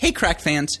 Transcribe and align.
Hey, 0.00 0.12
crack 0.12 0.40
fans. 0.40 0.80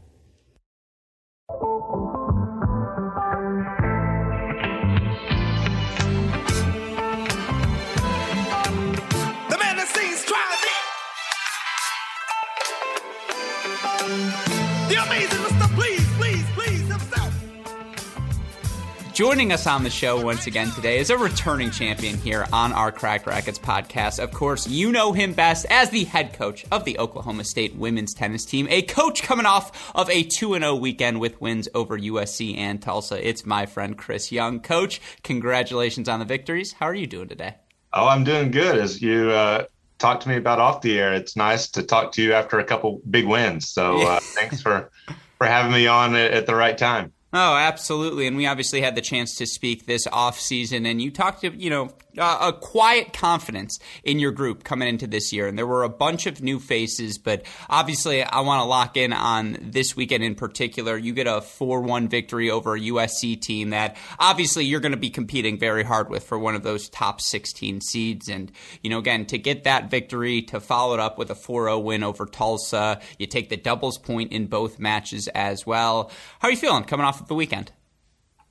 Joining 19.13 19.51
us 19.51 19.67
on 19.67 19.83
the 19.83 19.89
show 19.89 20.23
once 20.23 20.47
again 20.47 20.71
today 20.71 20.97
is 20.97 21.09
a 21.09 21.17
returning 21.17 21.69
champion 21.69 22.15
here 22.15 22.47
on 22.53 22.71
our 22.71 22.93
Cracked 22.93 23.25
Racquets 23.25 23.59
podcast. 23.59 24.23
Of 24.23 24.31
course, 24.31 24.67
you 24.67 24.89
know 24.89 25.11
him 25.11 25.33
best 25.33 25.65
as 25.69 25.89
the 25.89 26.05
head 26.05 26.31
coach 26.31 26.65
of 26.71 26.85
the 26.85 26.97
Oklahoma 26.97 27.43
State 27.43 27.75
women's 27.75 28.13
tennis 28.13 28.45
team, 28.45 28.67
a 28.69 28.81
coach 28.83 29.21
coming 29.21 29.45
off 29.45 29.91
of 29.93 30.09
a 30.09 30.23
2 30.23 30.53
0 30.53 30.75
weekend 30.75 31.19
with 31.19 31.41
wins 31.41 31.67
over 31.75 31.99
USC 31.99 32.55
and 32.57 32.81
Tulsa. 32.81 33.27
It's 33.27 33.45
my 33.45 33.65
friend 33.65 33.97
Chris 33.97 34.31
Young. 34.31 34.61
Coach, 34.61 35.01
congratulations 35.23 36.07
on 36.07 36.19
the 36.19 36.25
victories. 36.25 36.71
How 36.71 36.85
are 36.85 36.95
you 36.95 37.07
doing 37.07 37.27
today? 37.27 37.55
Oh, 37.91 38.07
I'm 38.07 38.23
doing 38.23 38.49
good. 38.49 38.77
As 38.77 39.01
you 39.01 39.29
uh, 39.31 39.65
talked 39.99 40.23
to 40.23 40.29
me 40.29 40.37
about 40.37 40.59
off 40.59 40.81
the 40.81 40.97
air, 40.97 41.13
it's 41.13 41.35
nice 41.35 41.67
to 41.71 41.83
talk 41.83 42.13
to 42.13 42.23
you 42.23 42.31
after 42.31 42.59
a 42.59 42.63
couple 42.63 43.01
big 43.09 43.27
wins. 43.27 43.67
So 43.67 44.07
uh, 44.07 44.19
thanks 44.21 44.61
for, 44.61 44.89
for 45.37 45.47
having 45.47 45.73
me 45.73 45.85
on 45.87 46.15
at 46.15 46.45
the 46.45 46.55
right 46.55 46.77
time. 46.77 47.11
Oh, 47.33 47.55
absolutely. 47.55 48.27
And 48.27 48.35
we 48.35 48.45
obviously 48.45 48.81
had 48.81 48.95
the 48.95 49.01
chance 49.01 49.35
to 49.37 49.45
speak 49.45 49.85
this 49.85 50.05
off 50.07 50.39
season 50.39 50.85
and 50.85 51.01
you 51.01 51.11
talked 51.11 51.41
to, 51.41 51.55
you 51.55 51.69
know, 51.69 51.91
a 52.17 52.53
quiet 52.53 53.13
confidence 53.13 53.79
in 54.03 54.19
your 54.19 54.31
group 54.31 54.63
coming 54.63 54.87
into 54.87 55.07
this 55.07 55.31
year. 55.31 55.47
And 55.47 55.57
there 55.57 55.67
were 55.67 55.83
a 55.83 55.89
bunch 55.89 56.25
of 56.25 56.41
new 56.41 56.59
faces, 56.59 57.17
but 57.17 57.43
obviously 57.69 58.23
I 58.23 58.41
want 58.41 58.61
to 58.61 58.65
lock 58.65 58.97
in 58.97 59.13
on 59.13 59.57
this 59.61 59.95
weekend 59.95 60.23
in 60.23 60.35
particular. 60.35 60.97
You 60.97 61.13
get 61.13 61.27
a 61.27 61.41
4-1 61.41 62.09
victory 62.09 62.49
over 62.49 62.75
a 62.75 62.79
USC 62.79 63.39
team 63.41 63.69
that 63.69 63.97
obviously 64.19 64.65
you're 64.65 64.79
going 64.79 64.91
to 64.91 64.97
be 64.97 65.09
competing 65.09 65.57
very 65.57 65.83
hard 65.83 66.09
with 66.09 66.23
for 66.23 66.37
one 66.37 66.55
of 66.55 66.63
those 66.63 66.89
top 66.89 67.21
16 67.21 67.81
seeds. 67.81 68.29
And, 68.29 68.51
you 68.83 68.89
know, 68.89 68.99
again, 68.99 69.25
to 69.27 69.37
get 69.37 69.63
that 69.63 69.89
victory, 69.89 70.41
to 70.43 70.59
follow 70.59 70.93
it 70.93 70.99
up 70.99 71.17
with 71.17 71.29
a 71.29 71.35
4-0 71.35 71.83
win 71.83 72.03
over 72.03 72.25
Tulsa, 72.25 72.99
you 73.17 73.27
take 73.27 73.49
the 73.49 73.57
doubles 73.57 73.97
point 73.97 74.31
in 74.31 74.47
both 74.47 74.79
matches 74.79 75.27
as 75.29 75.65
well. 75.65 76.11
How 76.39 76.47
are 76.47 76.51
you 76.51 76.57
feeling 76.57 76.83
coming 76.83 77.05
off 77.05 77.21
of 77.21 77.27
the 77.27 77.35
weekend? 77.35 77.71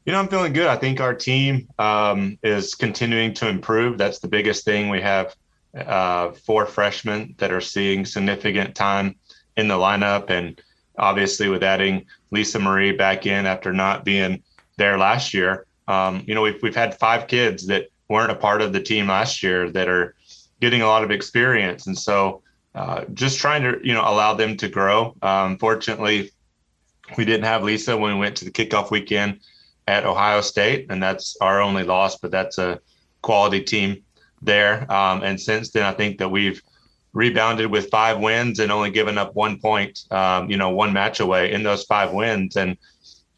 You 0.07 0.13
know, 0.13 0.19
I'm 0.19 0.29
feeling 0.29 0.55
good. 0.55 0.67
I 0.67 0.77
think 0.77 1.01
our 1.01 1.15
team 1.15 1.69
um, 1.79 2.39
is 2.43 2.75
continuing 2.75 3.35
to 3.35 3.49
improve. 3.49 3.99
That's 3.99 4.19
the 4.19 4.29
biggest 4.29 4.65
thing. 4.65 4.89
We 4.89 5.03
have 5.03 5.37
uh, 5.77 6.33
four 6.33 6.65
freshmen 6.65 7.35
that 7.39 7.53
are 7.53 7.61
seeing 7.61 8.07
significant 8.07 8.75
time 8.75 9.17
in 9.59 9.69
the 9.69 9.75
lineup. 9.75 10.31
And 10.31 10.61
obviously, 10.99 11.49
with 11.49 11.63
adding 11.63 12.07
Lisa 12.31 12.59
Marie 12.59 12.93
back 12.93 13.27
in 13.27 13.45
after 13.45 13.75
not 13.75 14.05
being 14.05 14.43
there 14.79 14.97
last 14.97 15.35
year, 15.35 15.67
um, 15.87 16.25
you 16.27 16.35
know, 16.35 16.43
we've, 16.43 16.63
we've 16.63 16.75
had 16.75 16.99
five 16.99 17.27
kids 17.27 17.67
that 17.67 17.89
weren't 18.09 18.33
a 18.33 18.37
part 18.37 18.63
of 18.63 18.73
the 18.73 18.83
team 18.83 19.09
last 19.09 19.43
year 19.43 19.71
that 19.71 19.89
are 19.89 20.15
getting 20.63 20.81
a 20.81 20.87
lot 20.87 21.05
of 21.05 21.11
experience. 21.11 21.87
And 21.87 21.99
so, 21.99 22.43
uh, 22.75 23.05
just 23.13 23.39
trying 23.39 23.63
to, 23.65 23.79
you 23.83 23.93
know, 23.93 24.03
allow 24.03 24.33
them 24.33 24.57
to 24.57 24.69
grow. 24.69 25.15
Um, 25.21 25.59
fortunately, 25.59 26.31
we 27.19 27.25
didn't 27.27 27.45
have 27.45 27.65
Lisa 27.65 27.97
when 27.97 28.15
we 28.15 28.21
went 28.21 28.37
to 28.37 28.45
the 28.47 28.51
kickoff 28.51 28.91
weekend 28.91 29.41
at 29.91 30.07
Ohio 30.07 30.41
State, 30.41 30.87
and 30.89 31.03
that's 31.03 31.37
our 31.41 31.61
only 31.61 31.83
loss, 31.83 32.17
but 32.17 32.31
that's 32.31 32.59
a 32.59 32.79
quality 33.23 33.61
team 33.61 34.05
there. 34.41 34.91
Um, 34.91 35.25
and 35.25 35.39
since 35.41 35.71
then, 35.73 35.83
I 35.83 35.93
think 35.93 36.19
that 36.19 36.29
we've 36.29 36.63
rebounded 37.13 37.69
with 37.73 37.91
five 37.91 38.21
wins 38.21 38.61
and 38.61 38.71
only 38.71 38.93
given 38.93 39.19
up 39.19 39.35
one 39.35 39.59
point, 39.59 40.05
um, 40.13 40.49
you 40.49 40.57
know, 40.57 40.71
one 40.71 40.93
match 40.93 41.19
away 41.19 41.53
in 41.53 41.65
those 41.65 41.83
five 41.85 42.13
wins. 42.13 42.57
And 42.57 42.79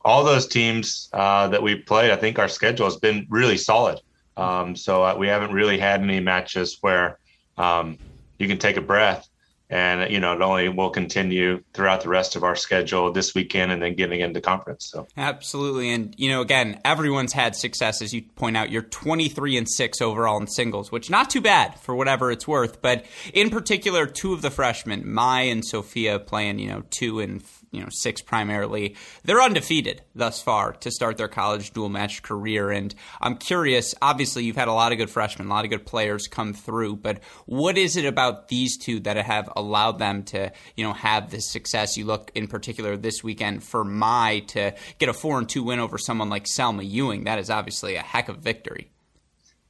all 0.04 0.24
those 0.24 0.46
teams 0.46 1.08
uh, 1.14 1.48
that 1.48 1.62
we 1.62 1.76
played, 1.76 2.10
I 2.10 2.16
think 2.16 2.38
our 2.38 2.48
schedule 2.48 2.86
has 2.86 2.98
been 2.98 3.26
really 3.30 3.56
solid. 3.56 3.98
Um, 4.36 4.76
so 4.76 5.02
uh, 5.02 5.14
we 5.16 5.28
haven't 5.28 5.52
really 5.52 5.78
had 5.78 6.02
any 6.02 6.20
matches 6.20 6.76
where 6.82 7.18
um, 7.56 7.96
you 8.38 8.46
can 8.46 8.58
take 8.58 8.76
a 8.76 8.82
breath 8.82 9.26
and 9.72 10.12
you 10.12 10.20
know 10.20 10.34
it 10.34 10.42
only 10.42 10.68
will 10.68 10.90
continue 10.90 11.62
throughout 11.72 12.02
the 12.02 12.08
rest 12.08 12.36
of 12.36 12.44
our 12.44 12.54
schedule 12.54 13.10
this 13.10 13.34
weekend 13.34 13.72
and 13.72 13.82
then 13.82 13.94
getting 13.94 14.20
into 14.20 14.40
conference 14.40 14.90
so. 14.92 15.08
Absolutely. 15.16 15.90
And 15.90 16.14
you 16.18 16.30
know 16.30 16.42
again 16.42 16.78
everyone's 16.84 17.32
had 17.32 17.56
success 17.56 18.02
as 18.02 18.12
you 18.12 18.22
point 18.36 18.56
out 18.56 18.70
you're 18.70 18.82
23 18.82 19.56
and 19.56 19.68
6 19.68 20.02
overall 20.02 20.38
in 20.38 20.46
singles 20.46 20.92
which 20.92 21.08
not 21.08 21.30
too 21.30 21.40
bad 21.40 21.80
for 21.80 21.94
whatever 21.94 22.30
it's 22.30 22.46
worth. 22.46 22.82
But 22.82 23.06
in 23.32 23.48
particular 23.48 24.06
two 24.06 24.34
of 24.34 24.42
the 24.42 24.50
freshmen 24.50 25.10
mai 25.10 25.42
and 25.42 25.64
sophia 25.64 26.18
playing 26.18 26.58
you 26.58 26.68
know 26.68 26.82
two 26.90 27.20
and 27.20 27.42
you 27.72 27.80
know 27.80 27.88
six 27.90 28.20
primarily. 28.20 28.94
They're 29.24 29.42
undefeated 29.42 30.02
thus 30.14 30.40
far 30.40 30.74
to 30.74 30.90
start 30.90 31.16
their 31.16 31.28
college 31.28 31.72
dual 31.72 31.88
match 31.88 32.22
career, 32.22 32.70
and 32.70 32.94
I'm 33.20 33.36
curious. 33.36 33.94
Obviously, 34.00 34.44
you've 34.44 34.56
had 34.56 34.68
a 34.68 34.72
lot 34.72 34.92
of 34.92 34.98
good 34.98 35.10
freshmen, 35.10 35.48
a 35.48 35.50
lot 35.50 35.64
of 35.64 35.70
good 35.70 35.86
players 35.86 36.28
come 36.28 36.52
through, 36.52 36.96
but 36.96 37.20
what 37.46 37.76
is 37.76 37.96
it 37.96 38.04
about 38.04 38.48
these 38.48 38.76
two 38.76 39.00
that 39.00 39.16
have 39.16 39.50
allowed 39.56 39.98
them 39.98 40.22
to 40.24 40.52
you 40.76 40.84
know 40.84 40.92
have 40.92 41.30
this 41.30 41.50
success? 41.50 41.96
You 41.96 42.04
look 42.04 42.30
in 42.34 42.46
particular 42.46 42.96
this 42.96 43.24
weekend 43.24 43.64
for 43.64 43.84
Mai 43.84 44.44
to 44.48 44.74
get 44.98 45.08
a 45.08 45.12
four 45.12 45.38
and 45.38 45.48
two 45.48 45.64
win 45.64 45.80
over 45.80 45.98
someone 45.98 46.28
like 46.28 46.44
Salma 46.44 46.88
Ewing. 46.88 47.24
That 47.24 47.38
is 47.38 47.50
obviously 47.50 47.96
a 47.96 48.02
heck 48.02 48.28
of 48.28 48.36
a 48.36 48.40
victory. 48.40 48.91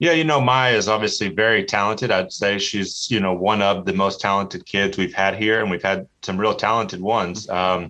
Yeah, 0.03 0.15
you 0.15 0.25
know, 0.25 0.41
Maya 0.41 0.75
is 0.75 0.89
obviously 0.89 1.29
very 1.29 1.63
talented. 1.63 2.11
I'd 2.11 2.33
say 2.33 2.59
she's, 2.59 3.09
you 3.09 3.21
know, 3.21 3.35
one 3.35 3.63
of 3.63 3.85
the 3.85 3.93
most 3.93 4.21
talented 4.21 4.67
kids 4.67 4.99
we've 4.99 5.15
had 5.15 5.37
here, 5.37 5.61
and 5.61 5.71
we've 5.71 5.81
had 5.81 6.09
some 6.23 6.37
real 6.37 6.57
talented 6.57 7.01
ones. 7.01 7.49
Um, 7.49 7.85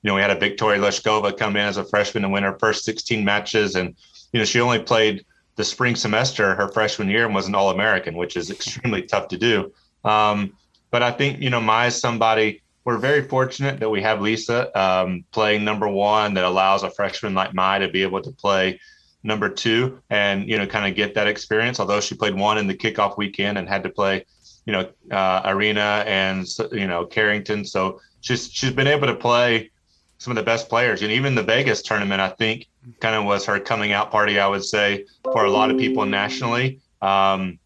you 0.00 0.08
know, 0.08 0.14
we 0.14 0.22
had 0.22 0.30
a 0.30 0.38
Victoria 0.38 0.80
Leshkova 0.80 1.36
come 1.36 1.56
in 1.56 1.66
as 1.66 1.76
a 1.76 1.84
freshman 1.84 2.24
and 2.24 2.32
win 2.32 2.44
her 2.44 2.58
first 2.58 2.86
16 2.86 3.22
matches, 3.22 3.74
and 3.74 3.94
you 4.32 4.38
know, 4.38 4.46
she 4.46 4.58
only 4.58 4.78
played 4.78 5.26
the 5.56 5.62
spring 5.62 5.96
semester 5.96 6.54
her 6.54 6.68
freshman 6.68 7.10
year 7.10 7.26
and 7.26 7.34
was 7.34 7.46
an 7.46 7.54
All 7.54 7.68
American, 7.68 8.16
which 8.16 8.38
is 8.38 8.50
extremely 8.50 9.02
tough 9.02 9.28
to 9.28 9.36
do. 9.36 9.70
Um, 10.02 10.54
but 10.90 11.02
I 11.02 11.10
think 11.10 11.42
you 11.42 11.50
know, 11.50 11.60
Maya 11.60 11.88
is 11.88 12.00
somebody. 12.00 12.62
We're 12.86 12.96
very 12.96 13.28
fortunate 13.28 13.80
that 13.80 13.90
we 13.90 14.00
have 14.00 14.22
Lisa 14.22 14.74
um, 14.80 15.26
playing 15.30 15.66
number 15.66 15.88
one 15.88 16.32
that 16.32 16.44
allows 16.44 16.84
a 16.84 16.90
freshman 16.90 17.34
like 17.34 17.52
Maya 17.52 17.80
to 17.80 17.88
be 17.90 18.02
able 18.02 18.22
to 18.22 18.30
play 18.30 18.80
number 19.22 19.48
two 19.48 20.00
and 20.08 20.48
you 20.48 20.56
know 20.56 20.66
kind 20.66 20.88
of 20.88 20.96
get 20.96 21.14
that 21.14 21.26
experience 21.26 21.78
although 21.78 22.00
she 22.00 22.14
played 22.14 22.34
one 22.34 22.56
in 22.56 22.66
the 22.66 22.74
kickoff 22.74 23.18
weekend 23.18 23.58
and 23.58 23.68
had 23.68 23.82
to 23.82 23.90
play 23.90 24.24
you 24.66 24.72
know, 24.72 24.88
uh, 25.10 25.42
Irina 25.44 26.04
and 26.06 26.46
you 26.72 26.86
know 26.86 27.06
Carrington. 27.06 27.64
So 27.64 28.00
she's 28.20 28.50
she's 28.52 28.72
been 28.72 28.86
able 28.86 29.06
to 29.06 29.14
play 29.14 29.70
some 30.18 30.30
of 30.30 30.36
the 30.36 30.42
best 30.42 30.68
players, 30.68 31.02
and 31.02 31.10
even 31.10 31.34
the 31.34 31.42
Vegas 31.42 31.82
tournament, 31.82 32.20
I 32.20 32.28
think, 32.28 32.68
kind 33.00 33.14
of 33.14 33.24
was 33.24 33.44
her 33.46 33.58
coming 33.58 33.92
out 33.92 34.10
party. 34.10 34.38
I 34.38 34.46
would 34.46 34.64
say 34.64 35.06
for 35.24 35.44
a 35.44 35.50
lot 35.50 35.70
of 35.70 35.78
people 35.78 36.04
nationally. 36.06 36.80
Um, 37.02 37.58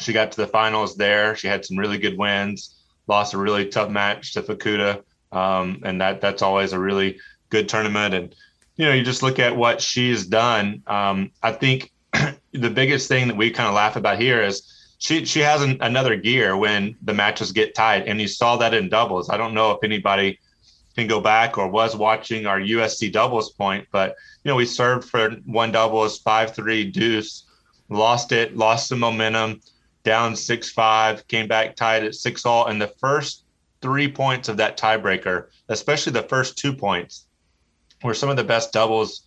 she 0.00 0.14
got 0.14 0.32
to 0.32 0.40
the 0.40 0.46
finals 0.46 0.96
there. 0.96 1.36
She 1.36 1.48
had 1.48 1.64
some 1.66 1.78
really 1.78 1.98
good 1.98 2.16
wins. 2.16 2.76
Lost 3.06 3.34
a 3.34 3.38
really 3.38 3.66
tough 3.68 3.90
match 3.90 4.32
to 4.32 4.42
Fukuda, 4.42 5.02
um, 5.32 5.80
and 5.84 6.00
that 6.00 6.20
that's 6.20 6.40
always 6.40 6.72
a 6.72 6.78
really 6.78 7.18
good 7.50 7.68
tournament. 7.68 8.14
And 8.14 8.34
you 8.76 8.86
know, 8.86 8.92
you 8.92 9.02
just 9.02 9.22
look 9.22 9.38
at 9.38 9.56
what 9.56 9.80
she's 9.80 10.26
done. 10.26 10.82
Um, 10.86 11.30
I 11.42 11.52
think 11.52 11.92
the 12.52 12.70
biggest 12.70 13.08
thing 13.08 13.28
that 13.28 13.36
we 13.36 13.50
kind 13.50 13.68
of 13.68 13.74
laugh 13.74 13.96
about 13.96 14.18
here 14.18 14.42
is 14.42 14.94
she 14.98 15.24
she 15.24 15.40
has 15.40 15.62
an, 15.62 15.78
another 15.80 16.16
gear 16.16 16.56
when 16.56 16.96
the 17.02 17.12
matches 17.12 17.52
get 17.52 17.74
tight, 17.74 18.06
and 18.06 18.20
you 18.20 18.28
saw 18.28 18.56
that 18.56 18.72
in 18.72 18.88
doubles. 18.88 19.30
I 19.30 19.36
don't 19.36 19.54
know 19.54 19.72
if 19.72 19.78
anybody 19.82 20.38
can 20.96 21.06
go 21.06 21.20
back 21.20 21.58
or 21.58 21.68
was 21.68 21.96
watching 21.96 22.46
our 22.46 22.60
USC 22.60 23.12
doubles 23.12 23.50
point, 23.52 23.86
but 23.90 24.14
you 24.44 24.50
know, 24.50 24.56
we 24.56 24.66
served 24.66 25.08
for 25.08 25.30
one 25.44 25.72
doubles 25.72 26.18
five 26.18 26.54
three 26.54 26.84
deuce, 26.84 27.46
lost 27.88 28.32
it, 28.32 28.56
lost 28.56 28.88
some 28.88 29.00
momentum, 29.00 29.60
down 30.04 30.36
six 30.36 30.70
five, 30.70 31.26
came 31.28 31.48
back 31.48 31.76
tied 31.76 32.04
at 32.04 32.14
six 32.14 32.46
all, 32.46 32.66
and 32.66 32.80
the 32.80 32.94
first 33.00 33.44
three 33.80 34.10
points 34.10 34.48
of 34.48 34.56
that 34.56 34.78
tiebreaker, 34.78 35.48
especially 35.68 36.12
the 36.12 36.22
first 36.22 36.56
two 36.56 36.72
points, 36.72 37.26
were 38.02 38.14
some 38.14 38.28
of 38.28 38.36
the 38.36 38.44
best 38.44 38.72
doubles 38.72 39.22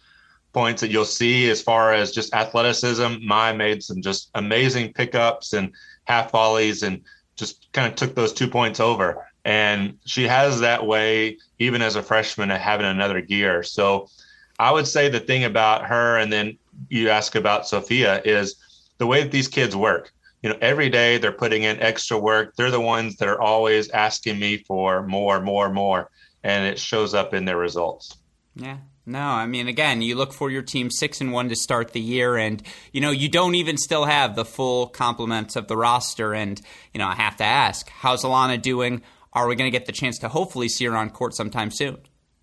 points 0.53 0.79
that 0.81 0.89
you'll 0.89 1.03
see 1.03 1.49
as 1.49 1.61
far 1.61 1.93
as 1.93 2.11
just 2.11 2.33
athleticism. 2.33 3.17
Mai 3.21 3.51
made 3.51 3.83
some 3.83 4.01
just 4.01 4.29
amazing 4.35 4.93
pickups 4.93 5.53
and 5.53 5.71
half 6.05 6.31
volleys 6.31 6.81
and 6.81 7.01
just 7.35 7.71
kind 7.73 7.87
of 7.87 7.95
took 7.95 8.15
those 8.15 8.31
two 8.31 8.47
points 8.47 8.79
over. 8.79 9.27
And 9.43 9.99
she 10.05 10.23
has 10.23 10.61
that 10.61 10.87
way, 10.87 11.37
even 11.59 11.81
as 11.81 11.95
a 11.95 12.01
freshman, 12.01 12.51
of 12.51 12.59
having 12.59 12.85
another 12.85 13.21
gear. 13.21 13.63
So 13.63 14.09
I 14.57 14.71
would 14.71 14.87
say 14.87 15.09
the 15.09 15.19
thing 15.19 15.43
about 15.43 15.85
her, 15.85 16.17
and 16.17 16.31
then 16.31 16.57
you 16.89 17.09
ask 17.09 17.35
about 17.35 17.67
Sophia, 17.67 18.21
is 18.23 18.55
the 18.97 19.05
way 19.05 19.21
that 19.21 19.31
these 19.31 19.49
kids 19.49 19.75
work. 19.75 20.13
You 20.41 20.49
know, 20.49 20.57
every 20.61 20.89
day 20.89 21.17
they're 21.17 21.31
putting 21.31 21.63
in 21.63 21.79
extra 21.79 22.17
work. 22.17 22.55
They're 22.55 22.71
the 22.71 22.79
ones 22.79 23.17
that 23.17 23.27
are 23.27 23.41
always 23.41 23.89
asking 23.89 24.39
me 24.39 24.57
for 24.57 25.05
more, 25.05 25.41
more, 25.41 25.69
more. 25.69 26.09
And 26.43 26.65
it 26.65 26.79
shows 26.79 27.13
up 27.13 27.33
in 27.33 27.45
their 27.45 27.57
results. 27.57 28.15
Yeah. 28.55 28.77
No, 29.07 29.19
I 29.19 29.45
mean, 29.45 29.67
again, 29.67 30.01
you 30.01 30.15
look 30.15 30.33
for 30.33 30.49
your 30.49 30.63
team 30.63 30.89
six 30.89 31.21
and 31.21 31.31
one 31.31 31.49
to 31.49 31.55
start 31.55 31.93
the 31.93 32.01
year, 32.01 32.37
and 32.37 32.63
you 32.91 33.01
know 33.01 33.11
you 33.11 33.29
don't 33.29 33.53
even 33.53 33.77
still 33.77 34.05
have 34.05 34.35
the 34.35 34.45
full 34.45 34.87
complement 34.87 35.55
of 35.55 35.67
the 35.67 35.77
roster. 35.77 36.33
And 36.33 36.59
you 36.91 36.97
know, 36.97 37.07
I 37.07 37.13
have 37.13 37.37
to 37.37 37.43
ask, 37.43 37.87
how's 37.89 38.23
Alana 38.23 38.59
doing? 38.59 39.03
Are 39.33 39.47
we 39.47 39.55
going 39.55 39.69
to 39.69 39.77
get 39.77 39.85
the 39.85 39.91
chance 39.91 40.17
to 40.19 40.29
hopefully 40.29 40.69
see 40.69 40.85
her 40.85 40.95
on 40.95 41.11
court 41.11 41.35
sometime 41.35 41.69
soon? 41.69 41.97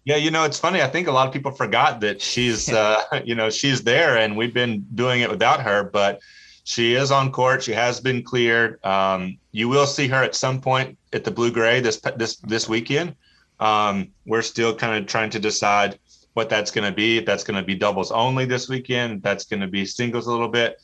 Yeah, 0.05 0.17
you 0.17 0.31
know, 0.31 0.45
it's 0.45 0.59
funny. 0.59 0.83
I 0.83 0.89
think 0.89 1.09
a 1.09 1.13
lot 1.13 1.27
of 1.27 1.33
people 1.33 1.53
forgot 1.53 2.01
that 2.01 2.21
she's, 2.21 2.69
uh, 2.69 3.03
you 3.25 3.35
know, 3.35 3.51
she's 3.51 3.83
there, 3.83 4.17
and 4.17 4.37
we've 4.37 4.55
been 4.55 4.87
doing 4.95 5.21
it 5.21 5.31
without 5.31 5.63
her. 5.63 5.83
But 5.83 6.21
she 6.63 6.95
is 6.95 7.11
on 7.11 7.33
court. 7.33 7.65
She 7.65 7.73
has 7.73 8.01
been 8.01 8.23
cleared. 8.23 8.85
Um, 8.85 9.39
you 9.51 9.69
will 9.69 9.87
see 9.87 10.07
her 10.09 10.23
at 10.23 10.37
some 10.37 10.61
point 10.61 10.97
at 11.13 11.25
the 11.25 11.33
Blue 11.33 11.51
Gray 11.51 11.81
this 11.81 12.01
this 12.17 12.37
this 12.37 12.69
weekend. 12.69 13.17
Um, 13.59 14.09
we're 14.27 14.43
still 14.43 14.75
kind 14.75 14.97
of 14.97 15.09
trying 15.09 15.31
to 15.31 15.39
decide 15.39 15.99
what 16.35 16.49
that's 16.49 16.71
going 16.71 16.89
to 16.89 16.95
be. 16.95 17.19
If 17.19 17.27
that's 17.27 17.45
going 17.45 17.61
to 17.61 17.67
be 17.67 17.75
doubles 17.75 18.11
only 18.11 18.45
this 18.45 18.69
weekend, 18.69 19.23
that's 19.23 19.45
going 19.45 19.61
to 19.61 19.69
be 19.69 19.85
singles 19.85 20.27
a 20.27 20.31
little 20.31 20.49
bit. 20.49 20.81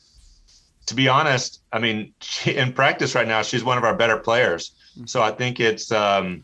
To 0.87 0.95
be 0.95 1.07
honest, 1.07 1.61
I 1.71 1.79
mean, 1.79 2.13
she, 2.21 2.55
in 2.55 2.73
practice 2.73 3.15
right 3.15 3.27
now, 3.27 3.41
she's 3.41 3.63
one 3.63 3.77
of 3.77 3.83
our 3.83 3.95
better 3.95 4.17
players. 4.17 4.73
So 5.05 5.21
I 5.21 5.31
think 5.31 5.59
it's 5.59 5.91
um, 5.91 6.43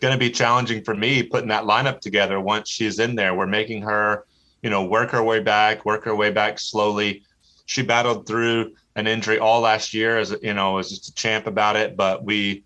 going 0.00 0.12
to 0.12 0.18
be 0.18 0.30
challenging 0.30 0.82
for 0.82 0.94
me 0.94 1.22
putting 1.22 1.48
that 1.48 1.64
lineup 1.64 2.00
together 2.00 2.40
once 2.40 2.68
she's 2.68 2.98
in 2.98 3.14
there. 3.14 3.34
We're 3.34 3.46
making 3.46 3.82
her, 3.82 4.24
you 4.62 4.70
know, 4.70 4.84
work 4.84 5.10
her 5.10 5.22
way 5.22 5.40
back, 5.40 5.84
work 5.84 6.04
her 6.04 6.14
way 6.14 6.30
back 6.30 6.58
slowly. 6.58 7.22
She 7.66 7.82
battled 7.82 8.26
through 8.26 8.74
an 8.96 9.06
injury 9.06 9.38
all 9.38 9.60
last 9.60 9.94
year, 9.94 10.18
as 10.18 10.34
you 10.42 10.54
know, 10.54 10.72
was 10.72 10.90
just 10.90 11.08
a 11.08 11.14
champ 11.14 11.46
about 11.46 11.76
it. 11.76 11.96
But 11.96 12.24
we, 12.24 12.64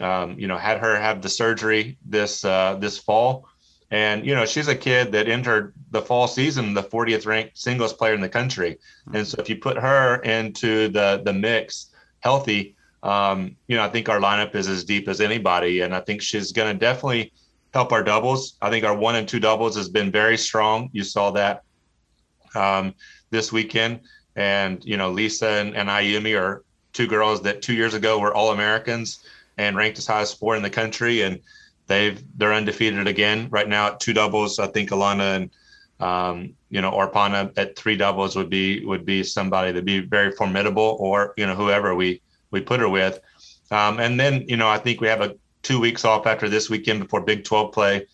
um, 0.00 0.38
you 0.38 0.46
know, 0.46 0.56
had 0.56 0.78
her 0.78 0.98
have 0.98 1.22
the 1.22 1.28
surgery 1.28 1.96
this 2.04 2.44
uh, 2.44 2.76
this 2.78 2.98
fall 2.98 3.48
and, 3.94 4.26
you 4.26 4.34
know, 4.34 4.44
she's 4.44 4.66
a 4.66 4.74
kid 4.74 5.12
that 5.12 5.28
entered 5.28 5.72
the 5.92 6.02
fall 6.02 6.26
season, 6.26 6.74
the 6.74 6.82
40th 6.82 7.26
ranked 7.26 7.56
singles 7.56 7.92
player 7.92 8.12
in 8.12 8.20
the 8.20 8.28
country. 8.28 8.76
And 9.12 9.24
so 9.24 9.36
if 9.38 9.48
you 9.48 9.54
put 9.54 9.76
her 9.76 10.16
into 10.22 10.88
the, 10.88 11.22
the 11.24 11.32
mix 11.32 11.90
healthy, 12.18 12.74
um, 13.04 13.54
you 13.68 13.76
know, 13.76 13.84
I 13.84 13.88
think 13.88 14.08
our 14.08 14.18
lineup 14.18 14.56
is 14.56 14.66
as 14.66 14.82
deep 14.82 15.06
as 15.06 15.20
anybody. 15.20 15.82
And 15.82 15.94
I 15.94 16.00
think 16.00 16.22
she's 16.22 16.50
going 16.50 16.74
to 16.74 16.76
definitely 16.76 17.32
help 17.72 17.92
our 17.92 18.02
doubles. 18.02 18.56
I 18.60 18.68
think 18.68 18.84
our 18.84 18.96
one 18.96 19.14
and 19.14 19.28
two 19.28 19.38
doubles 19.38 19.76
has 19.76 19.88
been 19.88 20.10
very 20.10 20.38
strong. 20.38 20.90
You 20.92 21.04
saw 21.04 21.30
that 21.30 21.62
um, 22.56 22.96
this 23.30 23.52
weekend. 23.52 24.00
And, 24.34 24.84
you 24.84 24.96
know, 24.96 25.12
Lisa 25.12 25.46
and, 25.48 25.76
and 25.76 25.88
Ayumi 25.88 26.36
are 26.36 26.64
two 26.94 27.06
girls 27.06 27.42
that 27.42 27.62
two 27.62 27.74
years 27.74 27.94
ago 27.94 28.18
were 28.18 28.34
All 28.34 28.50
Americans 28.50 29.20
and 29.56 29.76
ranked 29.76 29.98
as 29.98 30.08
high 30.08 30.22
as 30.22 30.34
four 30.34 30.56
in 30.56 30.64
the 30.64 30.70
country. 30.70 31.22
And, 31.22 31.38
they've 31.86 32.22
they're 32.36 32.52
undefeated 32.52 33.06
again 33.06 33.48
right 33.50 33.68
now 33.68 33.88
at 33.88 34.00
two 34.00 34.12
doubles. 34.12 34.58
I 34.58 34.66
think 34.66 34.90
Alana 34.90 35.36
and 35.36 35.50
um, 36.00 36.54
you 36.70 36.80
know 36.80 36.90
Orpana 36.90 37.52
at 37.56 37.76
three 37.76 37.96
doubles 37.96 38.36
would 38.36 38.50
be 38.50 38.84
would 38.84 39.04
be 39.04 39.22
somebody 39.22 39.72
to 39.72 39.82
be 39.82 40.00
very 40.00 40.32
formidable, 40.32 40.96
or 41.00 41.34
you 41.36 41.46
know 41.46 41.54
whoever 41.54 41.94
we 41.94 42.20
we 42.50 42.60
put 42.60 42.80
her 42.80 42.88
with. 42.88 43.20
Um, 43.70 44.00
and 44.00 44.18
then 44.18 44.44
you 44.48 44.56
know 44.56 44.68
I 44.68 44.78
think 44.78 45.00
we 45.00 45.08
have 45.08 45.20
a 45.20 45.36
two 45.62 45.80
weeks 45.80 46.04
off 46.04 46.26
after 46.26 46.48
this 46.48 46.68
weekend 46.68 47.00
before 47.00 47.22
Big 47.22 47.42
12 47.42 47.72
play, 47.72 48.06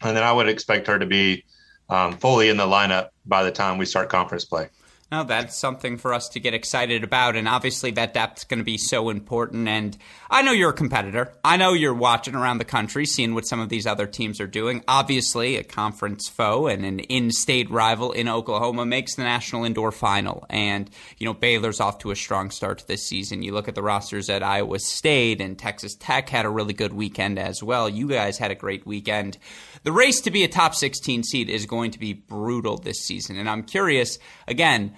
and 0.00 0.16
then 0.16 0.24
I 0.24 0.32
would 0.32 0.48
expect 0.48 0.86
her 0.86 0.98
to 0.98 1.06
be 1.06 1.44
um, 1.90 2.16
fully 2.16 2.48
in 2.48 2.56
the 2.56 2.66
lineup 2.66 3.08
by 3.26 3.42
the 3.42 3.52
time 3.52 3.76
we 3.78 3.84
start 3.84 4.08
conference 4.08 4.44
play. 4.44 4.68
No, 5.12 5.24
that's 5.24 5.56
something 5.56 5.96
for 5.96 6.14
us 6.14 6.28
to 6.28 6.40
get 6.40 6.54
excited 6.54 7.02
about. 7.02 7.34
And 7.34 7.48
obviously, 7.48 7.90
that 7.92 8.14
depth's 8.14 8.44
going 8.44 8.60
to 8.60 8.64
be 8.64 8.78
so 8.78 9.10
important. 9.10 9.66
And 9.66 9.98
I 10.30 10.42
know 10.42 10.52
you're 10.52 10.70
a 10.70 10.72
competitor. 10.72 11.32
I 11.44 11.56
know 11.56 11.72
you're 11.72 11.92
watching 11.92 12.36
around 12.36 12.58
the 12.58 12.64
country, 12.64 13.04
seeing 13.06 13.34
what 13.34 13.44
some 13.44 13.58
of 13.58 13.70
these 13.70 13.88
other 13.88 14.06
teams 14.06 14.40
are 14.40 14.46
doing. 14.46 14.84
Obviously, 14.86 15.56
a 15.56 15.64
conference 15.64 16.28
foe 16.28 16.68
and 16.68 16.84
an 16.84 17.00
in 17.00 17.32
state 17.32 17.68
rival 17.70 18.12
in 18.12 18.28
Oklahoma 18.28 18.86
makes 18.86 19.16
the 19.16 19.24
national 19.24 19.64
indoor 19.64 19.90
final. 19.90 20.46
And, 20.48 20.88
you 21.18 21.26
know, 21.26 21.34
Baylor's 21.34 21.80
off 21.80 21.98
to 21.98 22.12
a 22.12 22.16
strong 22.16 22.52
start 22.52 22.84
this 22.86 23.04
season. 23.04 23.42
You 23.42 23.52
look 23.52 23.66
at 23.66 23.74
the 23.74 23.82
rosters 23.82 24.30
at 24.30 24.44
Iowa 24.44 24.78
State 24.78 25.40
and 25.40 25.58
Texas 25.58 25.96
Tech 25.96 26.28
had 26.28 26.44
a 26.46 26.50
really 26.50 26.72
good 26.72 26.92
weekend 26.92 27.36
as 27.36 27.64
well. 27.64 27.88
You 27.88 28.06
guys 28.06 28.38
had 28.38 28.52
a 28.52 28.54
great 28.54 28.86
weekend. 28.86 29.38
The 29.82 29.92
race 29.92 30.20
to 30.20 30.30
be 30.30 30.44
a 30.44 30.48
top 30.48 30.76
16 30.76 31.24
seed 31.24 31.50
is 31.50 31.66
going 31.66 31.90
to 31.90 31.98
be 31.98 32.12
brutal 32.12 32.76
this 32.76 33.00
season. 33.00 33.36
And 33.36 33.50
I'm 33.50 33.64
curious, 33.64 34.20
again, 34.46 34.94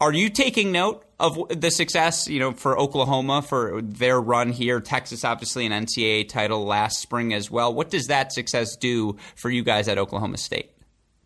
are 0.00 0.12
you 0.12 0.30
taking 0.30 0.72
note 0.72 1.04
of 1.18 1.38
the 1.48 1.70
success, 1.70 2.28
you 2.28 2.38
know, 2.38 2.52
for 2.52 2.78
Oklahoma 2.78 3.42
for 3.42 3.82
their 3.82 4.20
run 4.20 4.52
here? 4.52 4.80
Texas, 4.80 5.24
obviously, 5.24 5.66
an 5.66 5.72
NCAA 5.72 6.28
title 6.28 6.64
last 6.64 7.00
spring 7.00 7.34
as 7.34 7.50
well. 7.50 7.74
What 7.74 7.90
does 7.90 8.06
that 8.06 8.32
success 8.32 8.76
do 8.76 9.16
for 9.34 9.50
you 9.50 9.64
guys 9.64 9.88
at 9.88 9.98
Oklahoma 9.98 10.36
State? 10.36 10.70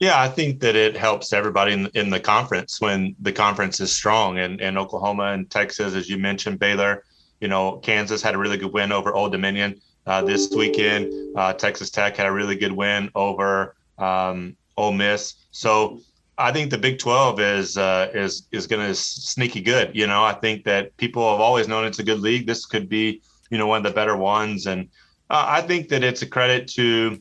Yeah, 0.00 0.21
I 0.21 0.29
think 0.29 0.61
that 0.61 0.75
it 0.75 0.97
helps 0.97 1.33
everybody 1.33 1.75
in, 1.75 1.87
in 1.95 2.11
the 2.11 2.19
conference 2.19 2.81
when 2.81 3.14
the 3.21 3.31
conference 3.31 3.79
is 3.79 3.95
strong. 3.95 4.38
And, 4.38 4.61
and 4.61 4.76
Oklahoma 4.76 5.26
and 5.26 5.49
Texas, 5.49 5.95
as 5.95 6.09
you 6.09 6.19
mentioned, 6.19 6.59
Baylor, 6.59 7.05
you 7.41 7.49
know, 7.49 7.76
Kansas 7.79 8.23
had 8.23 8.35
a 8.35 8.38
really 8.38 8.57
good 8.57 8.73
win 8.73 8.91
over 8.91 9.14
Old 9.14 9.33
Dominion 9.33 9.81
uh, 10.07 10.23
this 10.23 10.50
weekend. 10.50 11.12
Uh, 11.37 11.52
Texas 11.52 11.91
Tech 11.91 12.17
had 12.17 12.26
a 12.26 12.33
really 12.33 12.57
good 12.57 12.73
win 12.73 13.11
over 13.14 13.76
um, 13.99 14.57
Ole 14.76 14.93
Miss. 14.93 15.35
So 15.50 16.00
I 16.39 16.51
think 16.53 16.71
the 16.71 16.79
Big 16.79 16.99
Twelve 16.99 17.41
is 17.41 17.77
uh, 17.77 18.11
is 18.15 18.47
is 18.53 18.67
going 18.67 18.87
to 18.87 18.95
sneaky 18.95 19.61
good. 19.61 19.95
You 19.95 20.07
know, 20.07 20.25
I 20.25 20.33
think 20.33 20.65
that 20.65 20.97
people 20.97 21.31
have 21.31 21.41
always 21.41 21.69
known 21.69 21.85
it's 21.85 21.99
a 21.99 22.05
good 22.05 22.21
league. 22.21 22.47
This 22.47 22.65
could 22.65 22.89
be, 22.89 23.23
you 23.51 23.59
know, 23.59 23.67
one 23.67 23.79
of 23.79 23.85
the 23.85 23.95
better 23.95 24.17
ones, 24.17 24.67
and 24.67 24.89
uh, 25.29 25.45
I 25.47 25.61
think 25.61 25.89
that 25.89 26.03
it's 26.03 26.23
a 26.23 26.27
credit 26.27 26.69
to 26.69 27.21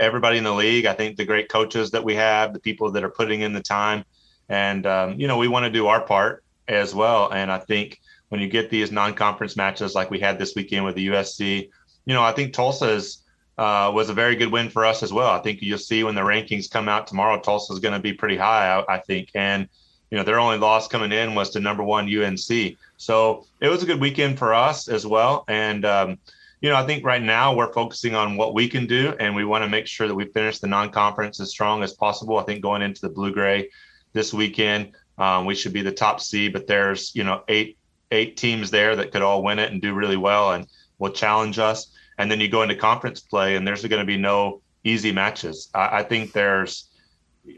everybody 0.00 0.38
in 0.38 0.44
the 0.44 0.54
league. 0.54 0.86
I 0.86 0.94
think 0.94 1.16
the 1.16 1.24
great 1.24 1.48
coaches 1.48 1.90
that 1.90 2.02
we 2.02 2.14
have, 2.16 2.52
the 2.52 2.58
people 2.58 2.90
that 2.92 3.04
are 3.04 3.10
putting 3.10 3.42
in 3.42 3.52
the 3.52 3.62
time, 3.62 4.04
and 4.48 4.86
um, 4.86 5.20
you 5.20 5.26
know, 5.26 5.36
we 5.36 5.48
want 5.48 5.64
to 5.64 5.70
do 5.70 5.86
our 5.86 6.00
part 6.00 6.42
as 6.68 6.94
well. 6.94 7.30
And 7.30 7.52
I 7.52 7.58
think 7.58 8.00
when 8.30 8.40
you 8.40 8.48
get 8.48 8.70
these 8.70 8.90
non-conference 8.90 9.56
matches 9.56 9.94
like 9.94 10.10
we 10.10 10.18
had 10.18 10.38
this 10.38 10.54
weekend 10.56 10.84
with 10.84 10.96
the 10.96 11.08
USC, 11.08 11.68
you 12.06 12.14
know, 12.14 12.22
I 12.22 12.32
think 12.32 12.52
Tulsa 12.52 12.90
is 12.90 13.22
uh, 13.58 13.90
was 13.94 14.10
a 14.10 14.14
very 14.14 14.36
good 14.36 14.52
win 14.52 14.68
for 14.70 14.84
us 14.84 15.02
as 15.02 15.12
well. 15.12 15.30
I 15.30 15.40
think 15.40 15.62
you'll 15.62 15.78
see 15.78 16.04
when 16.04 16.14
the 16.14 16.20
rankings 16.20 16.70
come 16.70 16.88
out 16.88 17.06
tomorrow, 17.06 17.40
Tulsa 17.40 17.72
is 17.72 17.80
going 17.80 17.94
to 17.94 18.00
be 18.00 18.12
pretty 18.12 18.36
high, 18.36 18.78
I, 18.78 18.96
I, 18.96 18.98
think. 18.98 19.30
And, 19.34 19.68
you 20.10 20.18
know, 20.18 20.24
their 20.24 20.38
only 20.38 20.58
loss 20.58 20.88
coming 20.88 21.12
in 21.12 21.34
was 21.34 21.50
to 21.50 21.60
number 21.60 21.82
one 21.82 22.04
UNC. 22.04 22.76
So 22.96 23.46
it 23.60 23.68
was 23.68 23.82
a 23.82 23.86
good 23.86 24.00
weekend 24.00 24.38
for 24.38 24.52
us 24.52 24.88
as 24.88 25.06
well. 25.06 25.44
And, 25.48 25.84
um, 25.84 26.18
you 26.60 26.70
know, 26.70 26.76
I 26.76 26.86
think 26.86 27.04
right 27.04 27.22
now 27.22 27.54
we're 27.54 27.72
focusing 27.72 28.14
on 28.14 28.36
what 28.36 28.54
we 28.54 28.68
can 28.68 28.86
do, 28.86 29.14
and 29.20 29.36
we 29.36 29.44
want 29.44 29.62
to 29.62 29.68
make 29.68 29.86
sure 29.86 30.08
that 30.08 30.14
we 30.14 30.24
finish 30.24 30.58
the 30.58 30.66
non 30.66 30.90
conference 30.90 31.38
as 31.38 31.50
strong 31.50 31.82
as 31.82 31.92
possible. 31.92 32.38
I 32.38 32.44
think 32.44 32.62
going 32.62 32.82
into 32.82 33.02
the 33.02 33.10
Blue 33.10 33.32
Gray 33.32 33.68
this 34.14 34.32
weekend, 34.32 34.92
um, 35.18 35.44
we 35.44 35.54
should 35.54 35.72
be 35.72 35.82
the 35.82 35.92
top 35.92 36.20
seed, 36.20 36.52
but 36.52 36.66
there's, 36.66 37.14
you 37.14 37.24
know, 37.24 37.42
eight 37.48 37.78
eight 38.10 38.36
teams 38.36 38.70
there 38.70 38.96
that 38.96 39.12
could 39.12 39.22
all 39.22 39.42
win 39.42 39.58
it 39.58 39.72
and 39.72 39.82
do 39.82 39.92
really 39.92 40.16
well 40.16 40.52
and 40.52 40.66
will 40.98 41.10
challenge 41.10 41.58
us. 41.58 41.88
And 42.18 42.30
then 42.30 42.40
you 42.40 42.48
go 42.48 42.62
into 42.62 42.74
conference 42.74 43.20
play, 43.20 43.56
and 43.56 43.66
there's 43.66 43.84
going 43.84 44.00
to 44.00 44.06
be 44.06 44.16
no 44.16 44.62
easy 44.84 45.12
matches. 45.12 45.68
I, 45.74 45.98
I 45.98 46.02
think 46.02 46.32
there's 46.32 46.88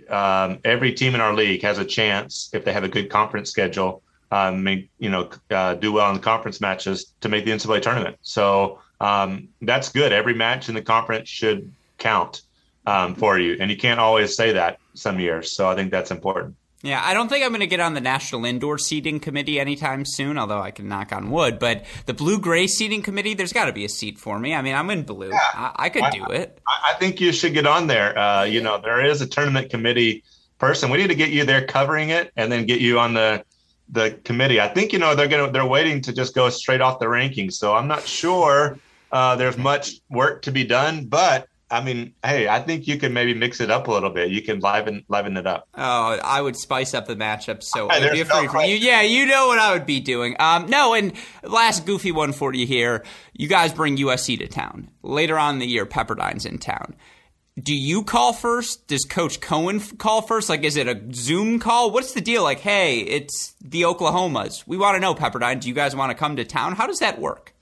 um, 0.08 0.58
every 0.64 0.92
team 0.92 1.14
in 1.14 1.20
our 1.20 1.34
league 1.34 1.62
has 1.62 1.78
a 1.78 1.84
chance 1.84 2.50
if 2.52 2.64
they 2.64 2.72
have 2.72 2.84
a 2.84 2.88
good 2.88 3.08
conference 3.10 3.50
schedule, 3.50 4.02
um, 4.30 4.62
make, 4.62 4.90
you 4.98 5.10
know, 5.10 5.30
uh, 5.50 5.74
do 5.74 5.92
well 5.92 6.08
in 6.10 6.16
the 6.16 6.22
conference 6.22 6.60
matches 6.60 7.12
to 7.20 7.28
make 7.28 7.44
the 7.44 7.50
NCAA 7.50 7.80
tournament. 7.82 8.16
So 8.22 8.80
um, 9.00 9.48
that's 9.62 9.90
good. 9.90 10.12
Every 10.12 10.34
match 10.34 10.68
in 10.68 10.74
the 10.74 10.82
conference 10.82 11.28
should 11.28 11.72
count 11.98 12.42
um, 12.86 13.14
for 13.14 13.38
you, 13.38 13.56
and 13.60 13.70
you 13.70 13.76
can't 13.76 14.00
always 14.00 14.34
say 14.34 14.52
that 14.52 14.78
some 14.94 15.20
years. 15.20 15.52
So 15.52 15.68
I 15.68 15.74
think 15.74 15.90
that's 15.90 16.10
important. 16.10 16.56
Yeah, 16.82 17.02
I 17.04 17.12
don't 17.12 17.28
think 17.28 17.44
I'm 17.44 17.50
going 17.50 17.60
to 17.60 17.66
get 17.66 17.80
on 17.80 17.94
the 17.94 18.00
National 18.00 18.44
Indoor 18.44 18.78
Seating 18.78 19.18
Committee 19.18 19.58
anytime 19.58 20.04
soon, 20.04 20.38
although 20.38 20.60
I 20.60 20.70
can 20.70 20.86
knock 20.86 21.12
on 21.12 21.30
wood. 21.30 21.58
But 21.58 21.84
the 22.06 22.14
Blue 22.14 22.38
Gray 22.38 22.68
Seating 22.68 23.02
Committee, 23.02 23.34
there's 23.34 23.52
got 23.52 23.64
to 23.64 23.72
be 23.72 23.84
a 23.84 23.88
seat 23.88 24.16
for 24.16 24.38
me. 24.38 24.54
I 24.54 24.62
mean, 24.62 24.76
I'm 24.76 24.88
in 24.90 25.02
blue. 25.02 25.30
Yeah, 25.30 25.38
I, 25.54 25.72
I, 25.74 25.88
could 25.88 26.04
I, 26.04 26.10
do 26.10 26.24
it. 26.26 26.60
I 26.68 26.94
think 26.94 27.20
you 27.20 27.32
should 27.32 27.52
get 27.52 27.66
on 27.66 27.88
there. 27.88 28.16
Uh, 28.16 28.44
you 28.44 28.62
know, 28.62 28.80
there 28.80 29.04
is 29.04 29.20
a 29.20 29.26
tournament 29.26 29.70
committee 29.70 30.22
person. 30.58 30.88
We 30.88 30.98
need 30.98 31.08
to 31.08 31.16
get 31.16 31.30
you 31.30 31.44
there 31.44 31.66
covering 31.66 32.10
it, 32.10 32.32
and 32.36 32.50
then 32.50 32.64
get 32.64 32.80
you 32.80 33.00
on 33.00 33.14
the 33.14 33.44
the 33.88 34.18
committee. 34.24 34.60
I 34.60 34.68
think 34.68 34.92
you 34.92 34.98
know 34.98 35.14
they're 35.14 35.28
gonna 35.28 35.50
they're 35.50 35.66
waiting 35.66 36.00
to 36.02 36.12
just 36.12 36.34
go 36.34 36.48
straight 36.50 36.80
off 36.80 37.00
the 37.00 37.06
rankings. 37.06 37.54
So 37.54 37.74
I'm 37.74 37.88
not 37.88 38.06
sure 38.06 38.78
uh, 39.10 39.36
there's 39.36 39.56
much 39.56 40.00
work 40.10 40.42
to 40.42 40.52
be 40.52 40.64
done, 40.64 41.06
but 41.06 41.48
I 41.70 41.82
mean, 41.82 42.14
hey, 42.24 42.48
I 42.48 42.60
think 42.60 42.86
you 42.86 42.98
can 42.98 43.12
maybe 43.12 43.34
mix 43.34 43.60
it 43.60 43.70
up 43.70 43.88
a 43.88 43.92
little 43.92 44.10
bit. 44.10 44.30
You 44.30 44.42
can 44.42 44.60
liven 44.60 45.04
liven 45.08 45.36
it 45.36 45.46
up. 45.46 45.68
Oh, 45.74 46.18
I 46.24 46.40
would 46.40 46.56
spice 46.56 46.94
up 46.94 47.06
the 47.06 47.16
matchup 47.16 47.62
so 47.62 47.90
it'd 47.92 48.12
be 48.12 48.20
a 48.20 48.24
free 48.24 48.46
no 48.46 48.62
you. 48.62 48.76
Yeah, 48.76 49.02
you 49.02 49.26
know 49.26 49.48
what 49.48 49.58
I 49.58 49.72
would 49.72 49.86
be 49.86 50.00
doing. 50.00 50.36
Um, 50.38 50.66
no, 50.66 50.94
and 50.94 51.12
last 51.42 51.84
goofy 51.84 52.12
one 52.12 52.32
for 52.32 52.54
you 52.54 52.66
here. 52.66 53.04
You 53.34 53.48
guys 53.48 53.72
bring 53.72 53.96
USC 53.98 54.38
to 54.38 54.48
town 54.48 54.90
later 55.02 55.38
on 55.38 55.54
in 55.54 55.58
the 55.60 55.66
year. 55.66 55.84
Pepperdine's 55.84 56.46
in 56.46 56.58
town. 56.58 56.96
Do 57.60 57.74
you 57.74 58.04
call 58.04 58.32
first? 58.32 58.86
Does 58.86 59.04
Coach 59.04 59.40
Cohen 59.40 59.80
call 59.80 60.22
first? 60.22 60.48
Like, 60.48 60.62
is 60.62 60.76
it 60.76 60.86
a 60.86 61.00
Zoom 61.12 61.58
call? 61.58 61.90
What's 61.90 62.12
the 62.12 62.20
deal? 62.20 62.44
Like, 62.44 62.60
hey, 62.60 63.00
it's 63.00 63.54
the 63.60 63.82
Oklahomas. 63.82 64.64
We 64.66 64.76
want 64.76 64.94
to 64.94 65.00
know, 65.00 65.14
Pepperdine. 65.14 65.60
Do 65.60 65.68
you 65.68 65.74
guys 65.74 65.94
want 65.96 66.10
to 66.10 66.14
come 66.14 66.36
to 66.36 66.44
town? 66.44 66.76
How 66.76 66.86
does 66.86 67.00
that 67.00 67.18
work? 67.20 67.54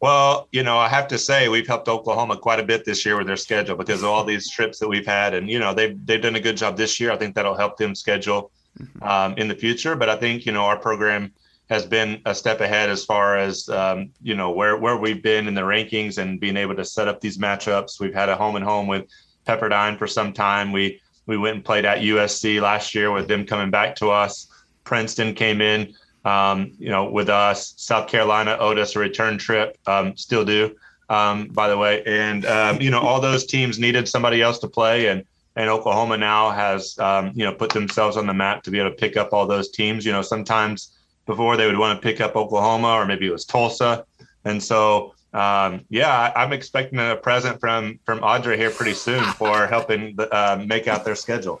Well, 0.00 0.48
you 0.50 0.62
know, 0.62 0.78
I 0.78 0.88
have 0.88 1.08
to 1.08 1.18
say 1.18 1.48
we've 1.48 1.66
helped 1.66 1.86
Oklahoma 1.86 2.38
quite 2.38 2.58
a 2.58 2.62
bit 2.62 2.86
this 2.86 3.04
year 3.04 3.18
with 3.18 3.26
their 3.26 3.36
schedule 3.36 3.76
because 3.76 4.02
of 4.02 4.08
all 4.08 4.24
these 4.24 4.50
trips 4.50 4.78
that 4.78 4.88
we've 4.88 5.06
had, 5.06 5.34
and 5.34 5.48
you 5.48 5.58
know 5.58 5.74
they've 5.74 5.94
they've 6.06 6.22
done 6.22 6.36
a 6.36 6.40
good 6.40 6.56
job 6.56 6.78
this 6.78 6.98
year. 6.98 7.12
I 7.12 7.16
think 7.16 7.34
that'll 7.34 7.56
help 7.56 7.76
them 7.76 7.94
schedule 7.94 8.50
mm-hmm. 8.78 9.02
um, 9.02 9.34
in 9.36 9.46
the 9.46 9.54
future. 9.54 9.96
But 9.96 10.08
I 10.08 10.16
think 10.16 10.46
you 10.46 10.52
know 10.52 10.64
our 10.64 10.78
program 10.78 11.32
has 11.68 11.84
been 11.84 12.22
a 12.24 12.34
step 12.34 12.62
ahead 12.62 12.88
as 12.88 13.04
far 13.04 13.36
as 13.36 13.68
um, 13.68 14.10
you 14.22 14.34
know 14.34 14.50
where 14.50 14.78
where 14.78 14.96
we've 14.96 15.22
been 15.22 15.46
in 15.46 15.54
the 15.54 15.60
rankings 15.60 16.16
and 16.16 16.40
being 16.40 16.56
able 16.56 16.76
to 16.76 16.84
set 16.84 17.06
up 17.06 17.20
these 17.20 17.36
matchups. 17.36 18.00
We've 18.00 18.14
had 18.14 18.30
a 18.30 18.36
home 18.36 18.56
and 18.56 18.64
home 18.64 18.86
with 18.86 19.04
Pepperdine 19.46 19.98
for 19.98 20.06
some 20.06 20.32
time. 20.32 20.72
We 20.72 20.98
we 21.26 21.36
went 21.36 21.56
and 21.56 21.64
played 21.64 21.84
at 21.84 21.98
USC 21.98 22.58
last 22.62 22.94
year 22.94 23.10
with 23.10 23.28
them 23.28 23.44
coming 23.44 23.70
back 23.70 23.96
to 23.96 24.10
us. 24.10 24.46
Princeton 24.84 25.34
came 25.34 25.60
in 25.60 25.94
um, 26.24 26.72
you 26.78 26.90
know, 26.90 27.10
with 27.10 27.28
us, 27.28 27.74
South 27.76 28.08
Carolina 28.08 28.56
owed 28.60 28.78
us 28.78 28.96
a 28.96 28.98
return 28.98 29.38
trip, 29.38 29.78
um, 29.86 30.16
still 30.16 30.44
do, 30.44 30.76
um, 31.08 31.48
by 31.48 31.68
the 31.68 31.76
way. 31.76 32.02
And, 32.04 32.44
um, 32.46 32.80
you 32.80 32.90
know, 32.90 33.00
all 33.00 33.20
those 33.20 33.46
teams 33.46 33.78
needed 33.78 34.08
somebody 34.08 34.42
else 34.42 34.58
to 34.60 34.68
play. 34.68 35.08
And, 35.08 35.24
and 35.56 35.68
Oklahoma 35.68 36.16
now 36.16 36.50
has, 36.50 36.98
um, 36.98 37.32
you 37.34 37.44
know, 37.44 37.52
put 37.52 37.70
themselves 37.70 38.16
on 38.16 38.26
the 38.26 38.34
map 38.34 38.62
to 38.64 38.70
be 38.70 38.78
able 38.78 38.90
to 38.90 38.96
pick 38.96 39.16
up 39.16 39.32
all 39.32 39.46
those 39.46 39.70
teams. 39.70 40.04
You 40.04 40.12
know, 40.12 40.22
sometimes 40.22 40.96
before 41.26 41.56
they 41.56 41.66
would 41.66 41.78
want 41.78 42.00
to 42.00 42.02
pick 42.02 42.20
up 42.20 42.36
Oklahoma 42.36 42.88
or 42.88 43.06
maybe 43.06 43.26
it 43.26 43.32
was 43.32 43.44
Tulsa. 43.44 44.04
And 44.44 44.62
so, 44.62 45.14
um, 45.32 45.84
yeah, 45.88 46.32
I'm 46.34 46.52
expecting 46.52 46.98
a 46.98 47.16
present 47.16 47.60
from 47.60 48.00
from 48.04 48.20
Audra 48.20 48.56
here 48.56 48.70
pretty 48.70 48.94
soon 48.94 49.22
for 49.34 49.66
helping 49.66 50.16
uh, 50.18 50.62
make 50.66 50.88
out 50.88 51.04
their 51.04 51.14
schedule. 51.14 51.60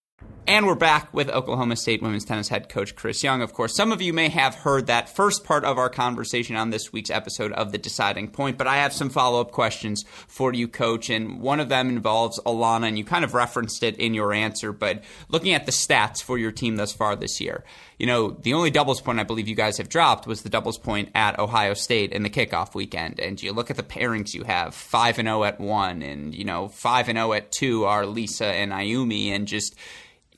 And 0.47 0.65
we're 0.65 0.73
back 0.73 1.13
with 1.13 1.29
Oklahoma 1.29 1.75
State 1.75 2.01
women's 2.01 2.25
tennis 2.25 2.49
head 2.49 2.67
coach 2.67 2.95
Chris 2.95 3.23
Young. 3.23 3.43
Of 3.43 3.53
course, 3.53 3.75
some 3.75 3.91
of 3.91 4.01
you 4.01 4.11
may 4.11 4.27
have 4.29 4.55
heard 4.55 4.87
that 4.87 5.15
first 5.15 5.43
part 5.43 5.63
of 5.63 5.77
our 5.77 5.87
conversation 5.87 6.55
on 6.55 6.71
this 6.71 6.91
week's 6.91 7.11
episode 7.11 7.51
of 7.53 7.71
The 7.71 7.77
Deciding 7.77 8.29
Point, 8.29 8.57
but 8.57 8.65
I 8.65 8.77
have 8.77 8.91
some 8.91 9.11
follow 9.11 9.39
up 9.39 9.51
questions 9.51 10.03
for 10.27 10.51
you, 10.51 10.67
coach. 10.67 11.11
And 11.11 11.39
one 11.41 11.59
of 11.59 11.69
them 11.69 11.89
involves 11.89 12.39
Alana, 12.39 12.87
and 12.87 12.97
you 12.97 13.05
kind 13.05 13.23
of 13.23 13.35
referenced 13.35 13.83
it 13.83 13.97
in 13.97 14.15
your 14.15 14.33
answer, 14.33 14.73
but 14.73 15.03
looking 15.29 15.53
at 15.53 15.67
the 15.67 15.71
stats 15.71 16.23
for 16.23 16.39
your 16.39 16.51
team 16.51 16.75
thus 16.75 16.91
far 16.91 17.15
this 17.15 17.39
year, 17.39 17.63
you 17.99 18.07
know, 18.07 18.31
the 18.31 18.53
only 18.53 18.71
doubles 18.71 18.99
point 18.99 19.19
I 19.19 19.23
believe 19.23 19.47
you 19.47 19.55
guys 19.55 19.77
have 19.77 19.89
dropped 19.89 20.25
was 20.25 20.41
the 20.41 20.49
doubles 20.49 20.79
point 20.79 21.09
at 21.13 21.37
Ohio 21.37 21.75
State 21.75 22.11
in 22.11 22.23
the 22.23 22.31
kickoff 22.31 22.73
weekend. 22.73 23.19
And 23.19 23.41
you 23.41 23.53
look 23.53 23.69
at 23.69 23.77
the 23.77 23.83
pairings 23.83 24.33
you 24.33 24.43
have 24.43 24.73
5 24.73 25.19
and 25.19 25.27
0 25.27 25.43
at 25.43 25.59
1, 25.59 26.01
and, 26.01 26.33
you 26.33 26.45
know, 26.45 26.67
5 26.67 27.09
and 27.09 27.17
0 27.17 27.33
at 27.33 27.51
2 27.51 27.85
are 27.85 28.07
Lisa 28.07 28.47
and 28.47 28.71
Ayumi, 28.71 29.27
and 29.27 29.47
just 29.47 29.75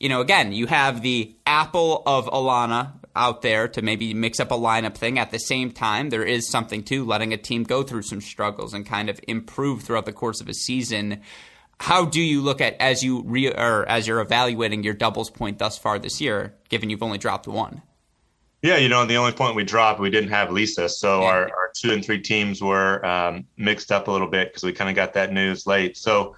you 0.04 0.10
know, 0.10 0.20
again, 0.20 0.52
you 0.52 0.68
have 0.68 1.02
the 1.02 1.34
apple 1.48 2.04
of 2.06 2.26
Alana 2.26 2.92
out 3.16 3.42
there 3.42 3.70
to 3.70 3.82
maybe 3.82 4.14
mix 4.14 4.38
up 4.42 4.52
a 4.52 4.56
lineup 4.56 4.96
thing. 4.96 5.18
At 5.18 5.32
the 5.32 5.38
same 5.38 5.72
time, 5.72 6.10
there 6.10 6.26
is 6.26 6.50
something 6.50 6.84
to 6.84 7.06
letting 7.06 7.32
a 7.32 7.38
team 7.38 7.64
go 7.64 7.84
through 7.84 8.02
some 8.02 8.20
struggles 8.20 8.74
and 8.74 8.86
kind 8.86 9.10
of 9.10 9.18
improve 9.30 9.84
throughout 9.84 10.06
the 10.06 10.12
course 10.12 10.42
of 10.42 10.50
a 10.50 10.54
season. 10.54 11.22
How 11.80 12.04
do 12.04 12.20
you 12.20 12.42
look 12.42 12.60
at 12.60 12.76
as 12.82 13.02
you 13.02 13.24
re, 13.24 13.48
or 13.48 13.88
as 13.88 14.06
you're 14.06 14.20
evaluating 14.20 14.84
your 14.84 14.94
doubles 14.94 15.30
point 15.30 15.58
thus 15.58 15.78
far 15.78 16.00
this 16.00 16.20
year, 16.20 16.54
given 16.68 16.90
you've 16.90 17.02
only 17.02 17.18
dropped 17.18 17.48
one? 17.48 17.82
Yeah, 18.62 18.76
you 18.76 18.90
know, 18.90 19.06
the 19.06 19.16
only 19.16 19.32
point 19.32 19.56
we 19.56 19.64
dropped, 19.64 20.02
we 20.02 20.10
didn't 20.10 20.32
have 20.32 20.52
Lisa, 20.52 20.90
so 20.90 21.22
yeah. 21.22 21.28
our, 21.28 21.44
our 21.44 21.72
two 21.78 21.92
and 21.92 22.04
three 22.04 22.20
teams 22.20 22.62
were 22.62 23.06
um, 23.06 23.46
mixed 23.56 23.90
up 23.90 24.10
a 24.10 24.12
little 24.12 24.28
bit 24.28 24.50
because 24.50 24.64
we 24.64 24.74
kind 24.74 24.90
of 24.90 24.98
got 24.98 25.14
that 25.14 25.32
news 25.32 25.66
late. 25.66 25.96
So 25.96 26.36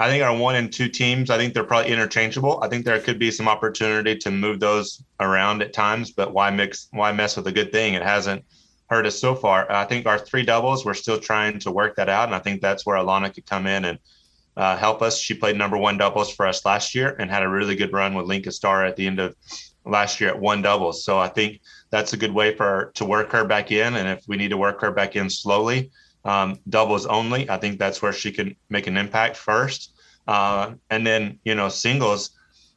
I 0.00 0.08
think 0.08 0.24
our 0.24 0.34
one 0.34 0.54
and 0.54 0.72
two 0.72 0.88
teams, 0.88 1.28
I 1.28 1.36
think 1.36 1.52
they're 1.52 1.62
probably 1.62 1.92
interchangeable. 1.92 2.58
I 2.62 2.68
think 2.68 2.86
there 2.86 2.98
could 3.00 3.18
be 3.18 3.30
some 3.30 3.48
opportunity 3.48 4.16
to 4.16 4.30
move 4.30 4.58
those 4.58 5.04
around 5.20 5.60
at 5.60 5.74
times, 5.74 6.10
but 6.10 6.32
why 6.32 6.48
mix? 6.48 6.88
Why 6.90 7.12
mess 7.12 7.36
with 7.36 7.46
a 7.48 7.52
good 7.52 7.70
thing? 7.70 7.92
It 7.92 8.02
hasn't 8.02 8.42
hurt 8.88 9.04
us 9.04 9.20
so 9.20 9.34
far. 9.34 9.70
I 9.70 9.84
think 9.84 10.06
our 10.06 10.18
three 10.18 10.42
doubles, 10.42 10.86
we're 10.86 10.94
still 10.94 11.20
trying 11.20 11.58
to 11.58 11.70
work 11.70 11.96
that 11.96 12.08
out, 12.08 12.28
and 12.28 12.34
I 12.34 12.38
think 12.38 12.62
that's 12.62 12.86
where 12.86 12.96
Alana 12.96 13.32
could 13.34 13.44
come 13.44 13.66
in 13.66 13.84
and 13.84 13.98
uh, 14.56 14.74
help 14.74 15.02
us. 15.02 15.18
She 15.18 15.34
played 15.34 15.58
number 15.58 15.76
one 15.76 15.98
doubles 15.98 16.34
for 16.34 16.46
us 16.46 16.64
last 16.64 16.94
year 16.94 17.14
and 17.18 17.30
had 17.30 17.42
a 17.42 17.48
really 17.48 17.76
good 17.76 17.92
run 17.92 18.14
with 18.14 18.24
Lenka 18.24 18.52
Star 18.52 18.86
at 18.86 18.96
the 18.96 19.06
end 19.06 19.20
of 19.20 19.36
last 19.84 20.18
year 20.18 20.30
at 20.30 20.40
one 20.40 20.62
doubles. 20.62 21.04
So 21.04 21.18
I 21.18 21.28
think 21.28 21.60
that's 21.90 22.14
a 22.14 22.16
good 22.16 22.32
way 22.32 22.56
for 22.56 22.64
her 22.64 22.92
to 22.94 23.04
work 23.04 23.32
her 23.32 23.44
back 23.44 23.70
in, 23.70 23.96
and 23.96 24.08
if 24.08 24.24
we 24.26 24.38
need 24.38 24.48
to 24.48 24.56
work 24.56 24.80
her 24.80 24.92
back 24.92 25.14
in 25.14 25.28
slowly 25.28 25.90
um, 26.24 26.58
doubles 26.68 27.06
only. 27.06 27.48
I 27.48 27.56
think 27.56 27.78
that's 27.78 28.02
where 28.02 28.12
she 28.12 28.32
can 28.32 28.56
make 28.68 28.86
an 28.86 28.96
impact 28.96 29.36
first. 29.36 29.94
Uh, 30.26 30.74
and 30.90 31.06
then, 31.06 31.38
you 31.44 31.54
know, 31.54 31.68
singles, 31.68 32.30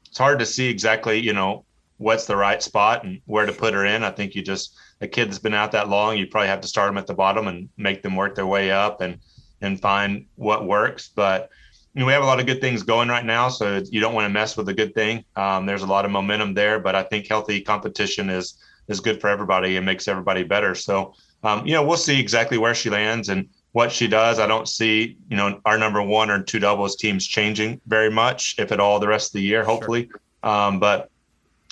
it's 0.08 0.18
hard 0.18 0.40
to 0.40 0.46
see 0.46 0.70
exactly, 0.70 1.20
you 1.20 1.34
know, 1.34 1.66
what's 1.98 2.26
the 2.26 2.36
right 2.36 2.62
spot 2.62 3.04
and 3.04 3.22
where 3.26 3.46
to 3.46 3.54
put 3.54 3.74
her 3.74 3.86
in. 3.86 4.04
I 4.04 4.12
think 4.12 4.36
you 4.36 4.42
just, 4.42 4.76
a 5.02 5.08
kid 5.08 5.28
that's 5.28 5.40
been 5.40 5.54
out 5.54 5.72
that 5.74 5.90
long, 5.90 6.18
you 6.18 6.28
probably 6.28 6.48
have 6.48 6.62
to 6.62 6.68
start 6.68 6.90
them 6.90 6.98
at 6.98 7.08
the 7.08 7.14
bottom 7.14 7.48
and 7.48 7.70
make 7.78 8.02
them 8.02 8.16
work 8.16 8.36
their 8.36 8.48
way 8.48 8.72
up 8.72 9.02
and, 9.02 9.20
and 9.62 9.80
find 9.80 10.26
what 10.36 10.66
works. 10.66 11.10
But, 11.14 11.50
you 11.94 12.00
know, 12.00 12.08
we 12.08 12.14
have 12.14 12.24
a 12.24 12.26
lot 12.26 12.40
of 12.40 12.48
good 12.48 12.62
things 12.62 12.82
going 12.84 13.10
right 13.10 13.26
now, 13.26 13.50
so 13.50 13.84
you 13.92 14.00
don't 14.00 14.16
want 14.16 14.26
to 14.26 14.34
mess 14.34 14.58
with 14.58 14.68
a 14.70 14.74
good 14.74 14.96
thing. 14.96 15.24
Um, 15.36 15.66
there's 15.66 15.84
a 15.84 15.88
lot 15.88 16.06
of 16.06 16.12
momentum 16.12 16.54
there, 16.54 16.80
but 16.80 16.96
I 16.96 17.04
think 17.04 17.28
healthy 17.28 17.62
competition 17.62 18.30
is 18.30 18.58
is 18.88 19.00
good 19.00 19.22
for 19.22 19.30
everybody 19.30 19.78
and 19.78 19.86
makes 19.86 20.08
everybody 20.08 20.44
better. 20.44 20.76
So 20.76 21.14
um, 21.44 21.66
you 21.66 21.74
know, 21.74 21.84
we'll 21.84 21.98
see 21.98 22.20
exactly 22.20 22.58
where 22.58 22.74
she 22.74 22.90
lands 22.90 23.30
and 23.30 23.50
what 23.74 23.92
she 23.92 24.08
does. 24.08 24.40
I 24.40 24.48
don't 24.48 24.68
see, 24.68 25.18
you 25.30 25.36
know, 25.36 25.60
our 25.66 25.78
number 25.78 26.02
one 26.02 26.30
or 26.30 26.42
two 26.42 26.60
doubles 26.60 26.96
teams 26.96 27.28
changing 27.28 27.82
very 27.88 28.10
much, 28.10 28.56
if 28.58 28.72
at 28.72 28.80
all, 28.80 29.00
the 29.00 29.08
rest 29.08 29.30
of 29.30 29.34
the 29.34 29.42
year, 29.42 29.64
hopefully. 29.64 30.08
Sure. 30.08 30.52
Um, 30.52 30.80
but 30.80 31.10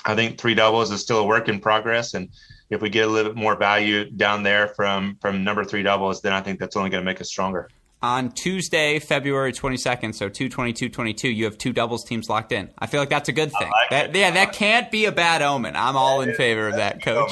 I 0.03 0.15
think 0.15 0.37
three 0.37 0.55
doubles 0.55 0.91
is 0.91 1.01
still 1.01 1.19
a 1.19 1.25
work 1.25 1.47
in 1.47 1.59
progress. 1.59 2.13
And 2.15 2.29
if 2.69 2.81
we 2.81 2.89
get 2.89 3.07
a 3.07 3.11
little 3.11 3.31
bit 3.33 3.41
more 3.41 3.55
value 3.55 4.09
down 4.09 4.43
there 4.43 4.69
from 4.69 5.17
from 5.21 5.43
number 5.43 5.63
three 5.63 5.83
doubles, 5.83 6.21
then 6.21 6.33
I 6.33 6.41
think 6.41 6.59
that's 6.59 6.75
only 6.75 6.89
going 6.89 7.03
to 7.03 7.05
make 7.05 7.21
us 7.21 7.29
stronger. 7.29 7.69
on 8.01 8.31
Tuesday, 8.31 8.97
February 8.97 9.53
22nd, 9.53 10.15
so 10.15 10.27
22222, 10.27 11.29
you 11.29 11.45
have 11.45 11.57
two 11.57 11.71
doubles 11.71 12.03
teams 12.03 12.29
locked 12.29 12.51
in. 12.51 12.69
I 12.79 12.87
feel 12.87 12.99
like 12.99 13.09
that's 13.09 13.29
a 13.29 13.33
good 13.33 13.51
thing. 13.51 13.69
Like 13.69 13.89
that, 13.91 14.15
yeah, 14.15 14.31
that 14.31 14.53
can't 14.53 14.89
be 14.89 15.05
a 15.05 15.11
bad 15.11 15.43
omen. 15.43 15.75
I'm 15.75 15.95
all 15.95 16.21
in 16.21 16.33
favor 16.33 16.67
of 16.67 16.77
that, 16.77 17.03
coach. 17.03 17.31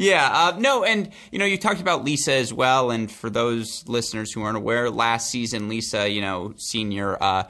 Yeah, 0.00 0.30
uh, 0.32 0.58
no, 0.58 0.82
and 0.82 1.10
you 1.30 1.38
know, 1.38 1.44
you 1.44 1.58
talked 1.58 1.82
about 1.82 2.04
Lisa 2.04 2.32
as 2.32 2.54
well, 2.54 2.90
and 2.90 3.12
for 3.12 3.28
those 3.28 3.86
listeners 3.86 4.32
who 4.32 4.42
aren't 4.42 4.56
aware, 4.56 4.88
last 4.88 5.30
season 5.30 5.68
Lisa, 5.68 6.08
you 6.08 6.22
know, 6.22 6.54
senior, 6.56 7.22
uh, 7.22 7.42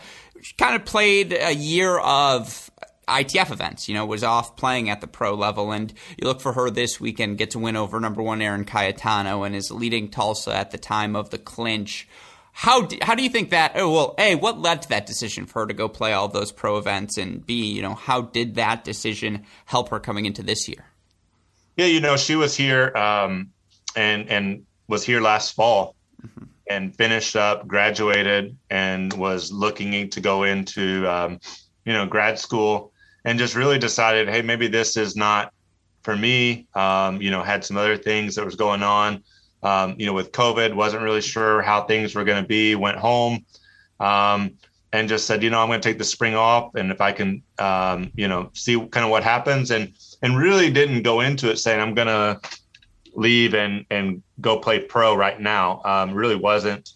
kind 0.58 0.74
of 0.74 0.84
played 0.84 1.32
a 1.32 1.54
year 1.54 1.96
of 1.96 2.68
ITF 3.06 3.52
events, 3.52 3.88
you 3.88 3.94
know, 3.94 4.04
was 4.04 4.24
off 4.24 4.56
playing 4.56 4.90
at 4.90 5.00
the 5.00 5.06
pro 5.06 5.34
level. 5.34 5.70
And 5.70 5.92
you 6.16 6.26
look 6.26 6.40
for 6.40 6.52
her 6.54 6.70
this 6.70 7.00
weekend, 7.00 7.38
get 7.38 7.52
to 7.52 7.60
win 7.60 7.76
over 7.76 8.00
number 8.00 8.20
one 8.20 8.42
Aaron 8.42 8.64
Cayetano 8.64 9.44
and 9.44 9.54
is 9.54 9.70
leading 9.70 10.08
Tulsa 10.08 10.52
at 10.52 10.72
the 10.72 10.78
time 10.78 11.14
of 11.14 11.30
the 11.30 11.38
clinch. 11.38 12.08
How 12.50 12.82
do, 12.82 12.98
how 13.00 13.14
do 13.14 13.22
you 13.22 13.30
think 13.30 13.50
that? 13.50 13.72
Oh, 13.76 13.92
well, 13.92 14.14
A, 14.18 14.34
what 14.34 14.58
led 14.58 14.82
to 14.82 14.88
that 14.88 15.06
decision 15.06 15.46
for 15.46 15.60
her 15.60 15.66
to 15.68 15.74
go 15.74 15.88
play 15.88 16.12
all 16.14 16.26
those 16.26 16.50
pro 16.50 16.78
events? 16.78 17.16
And 17.16 17.46
B, 17.46 17.66
you 17.66 17.82
know, 17.82 17.94
how 17.94 18.22
did 18.22 18.56
that 18.56 18.82
decision 18.82 19.44
help 19.66 19.90
her 19.90 20.00
coming 20.00 20.26
into 20.26 20.42
this 20.42 20.68
year? 20.68 20.89
Yeah, 21.80 21.86
you 21.86 22.00
know, 22.02 22.18
she 22.18 22.36
was 22.36 22.54
here 22.54 22.94
um, 22.94 23.48
and 23.96 24.28
and 24.28 24.66
was 24.88 25.02
here 25.02 25.18
last 25.18 25.54
fall 25.54 25.96
mm-hmm. 26.22 26.44
and 26.68 26.94
finished 26.94 27.36
up, 27.36 27.66
graduated, 27.66 28.54
and 28.68 29.10
was 29.14 29.50
looking 29.50 30.10
to 30.10 30.20
go 30.20 30.42
into 30.42 31.08
um, 31.08 31.40
you 31.86 31.94
know 31.94 32.04
grad 32.04 32.38
school 32.38 32.92
and 33.24 33.38
just 33.38 33.56
really 33.56 33.78
decided, 33.78 34.28
hey, 34.28 34.42
maybe 34.42 34.68
this 34.68 34.98
is 34.98 35.16
not 35.16 35.54
for 36.02 36.14
me. 36.14 36.66
Um, 36.74 37.22
you 37.22 37.30
know, 37.30 37.42
had 37.42 37.64
some 37.64 37.78
other 37.78 37.96
things 37.96 38.34
that 38.34 38.44
was 38.44 38.56
going 38.56 38.82
on. 38.82 39.24
Um, 39.62 39.94
you 39.96 40.04
know, 40.04 40.12
with 40.12 40.32
COVID, 40.32 40.74
wasn't 40.74 41.02
really 41.02 41.22
sure 41.22 41.62
how 41.62 41.84
things 41.84 42.14
were 42.14 42.24
going 42.24 42.42
to 42.42 42.46
be. 42.46 42.74
Went 42.74 42.98
home 42.98 43.46
um, 44.00 44.50
and 44.92 45.08
just 45.08 45.26
said, 45.26 45.42
you 45.42 45.48
know, 45.48 45.62
I'm 45.62 45.68
going 45.68 45.80
to 45.80 45.88
take 45.88 45.96
the 45.96 46.04
spring 46.04 46.34
off, 46.34 46.74
and 46.74 46.92
if 46.92 47.00
I 47.00 47.12
can, 47.12 47.42
um, 47.58 48.12
you 48.14 48.28
know, 48.28 48.50
see 48.52 48.78
kind 48.88 49.04
of 49.06 49.10
what 49.10 49.24
happens, 49.24 49.70
and 49.70 49.94
and 50.22 50.36
really 50.36 50.70
didn't 50.70 51.02
go 51.02 51.20
into 51.20 51.50
it 51.50 51.56
saying 51.56 51.80
I'm 51.80 51.94
to 51.94 52.40
leave 53.14 53.54
and 53.54 53.84
and 53.90 54.22
go 54.40 54.58
play 54.58 54.80
pro 54.80 55.14
right 55.14 55.40
now. 55.40 55.82
Um, 55.84 56.12
really 56.12 56.36
wasn't 56.36 56.90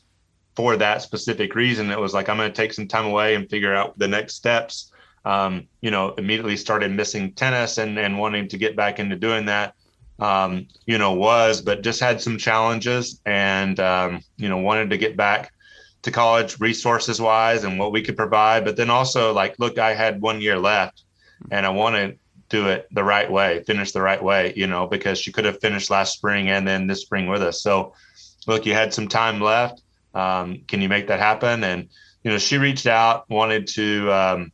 for 0.54 0.76
that 0.76 1.02
specific 1.02 1.54
reason. 1.54 1.90
It 1.90 1.98
was 1.98 2.14
like 2.14 2.28
I'm 2.28 2.36
to 2.38 2.50
take 2.50 2.72
some 2.72 2.86
time 2.86 3.06
away 3.06 3.34
and 3.34 3.48
figure 3.50 3.74
out 3.74 3.98
the 3.98 4.08
next 4.08 4.34
steps 4.34 4.92
um, 5.24 5.66
you 5.80 5.90
know, 5.90 6.14
immediately 6.18 6.56
started 6.56 6.90
missing 6.92 7.32
tennis 7.32 7.78
and, 7.78 7.98
and 7.98 8.18
wanting 8.18 8.48
to 8.48 8.58
get 8.58 8.76
back 8.76 8.98
into 8.98 9.16
doing 9.16 9.46
that, 9.46 9.74
um, 10.18 10.66
you 10.86 10.98
know, 10.98 11.12
was, 11.12 11.62
but 11.62 11.82
just 11.82 12.00
had 12.00 12.20
some 12.20 12.36
challenges 12.36 13.20
and, 13.24 13.80
um, 13.80 14.20
you 14.36 14.48
know, 14.48 14.58
wanted 14.58 14.90
to 14.90 14.98
get 14.98 15.16
back 15.16 15.52
to 16.02 16.10
college 16.10 16.60
resources 16.60 17.20
wise 17.20 17.64
and 17.64 17.78
what 17.78 17.92
we 17.92 18.02
could 18.02 18.16
provide. 18.16 18.64
But 18.64 18.76
then 18.76 18.90
also, 18.90 19.32
like, 19.32 19.58
look, 19.58 19.78
I 19.78 19.94
had 19.94 20.20
one 20.20 20.42
year 20.42 20.58
left 20.58 21.04
and 21.50 21.64
I 21.64 21.70
want 21.70 21.96
to 21.96 22.16
do 22.54 22.68
it 22.68 22.86
the 22.92 23.02
right 23.02 23.30
way, 23.30 23.62
finish 23.64 23.90
the 23.92 24.00
right 24.10 24.22
way, 24.22 24.52
you 24.54 24.66
know, 24.66 24.86
because 24.86 25.18
she 25.18 25.32
could 25.32 25.44
have 25.44 25.60
finished 25.60 25.90
last 25.90 26.12
spring 26.18 26.48
and 26.48 26.66
then 26.68 26.86
this 26.86 27.02
spring 27.02 27.26
with 27.26 27.42
us. 27.42 27.60
So, 27.60 27.94
look, 28.46 28.64
you 28.66 28.74
had 28.74 28.94
some 28.94 29.08
time 29.08 29.40
left. 29.40 29.82
Um, 30.14 30.62
can 30.68 30.80
you 30.80 30.88
make 30.88 31.08
that 31.08 31.18
happen? 31.18 31.64
And, 31.64 31.88
you 32.22 32.30
know, 32.30 32.38
she 32.38 32.58
reached 32.58 32.86
out, 32.86 33.28
wanted 33.28 33.66
to, 33.78 34.12
um, 34.12 34.52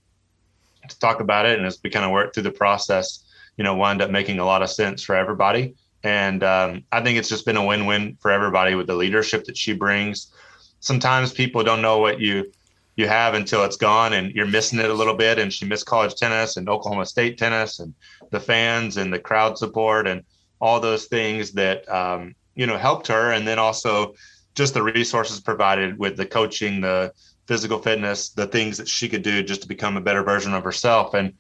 to 0.89 0.99
talk 0.99 1.21
about 1.21 1.45
it, 1.47 1.59
and 1.59 1.67
as 1.67 1.79
we 1.85 1.91
kind 1.91 2.07
of 2.07 2.11
worked 2.11 2.35
through 2.35 2.49
the 2.51 2.59
process, 2.65 3.23
you 3.57 3.65
know, 3.65 3.77
wind 3.77 4.01
up 4.01 4.11
making 4.11 4.39
a 4.39 4.47
lot 4.47 4.63
of 4.63 4.71
sense 4.71 5.03
for 5.03 5.15
everybody. 5.15 5.75
And 6.03 6.43
um, 6.43 6.85
I 6.91 7.03
think 7.03 7.19
it's 7.19 7.29
just 7.29 7.45
been 7.45 7.59
a 7.59 7.65
win-win 7.65 8.17
for 8.21 8.31
everybody 8.31 8.75
with 8.75 8.87
the 8.87 8.95
leadership 8.95 9.45
that 9.45 9.59
she 9.59 9.75
brings. 9.75 10.33
Sometimes 10.81 11.35
people 11.35 11.63
don't 11.63 11.83
know 11.83 11.99
what 11.99 12.19
you 12.19 12.51
you 13.01 13.09
have 13.09 13.35
until 13.35 13.65
it's 13.65 13.77
gone, 13.77 14.13
and 14.13 14.33
you're 14.33 14.47
missing 14.47 14.79
it 14.79 14.91
a 14.91 14.95
little 14.95 15.15
bit. 15.15 15.39
And 15.39 15.53
she 15.53 15.65
missed 15.65 15.87
college 15.87 16.15
tennis 16.15 16.57
and 16.57 16.69
Oklahoma 16.69 17.07
State 17.07 17.39
tennis, 17.39 17.81
and 17.81 17.95
the 18.31 18.41
fans 18.41 18.97
and 18.97 19.13
the 19.13 19.19
crowd 19.19 19.59
support 19.59 20.07
and 20.07 20.23
all 20.61 20.79
those 20.79 21.07
things 21.07 21.53
that 21.53 21.89
um, 21.89 22.35
you 22.55 22.67
know 22.67 22.77
helped 22.77 23.09
her. 23.09 23.33
And 23.33 23.49
then 23.49 23.59
also 23.59 24.15
just 24.55 24.75
the 24.75 24.83
resources 24.83 25.41
provided 25.41 25.99
with 25.99 26.17
the 26.17 26.27
coaching, 26.27 26.81
the 26.81 27.13
physical 27.47 27.79
fitness, 27.79 28.29
the 28.31 28.47
things 28.47 28.77
that 28.79 28.89
she 28.89 29.09
could 29.09 29.23
do 29.23 29.43
just 29.43 29.63
to 29.63 29.69
become 29.69 29.97
a 29.97 30.01
better 30.01 30.23
version 30.23 30.55
of 30.55 30.63
herself. 30.63 31.15
And, 31.15 31.33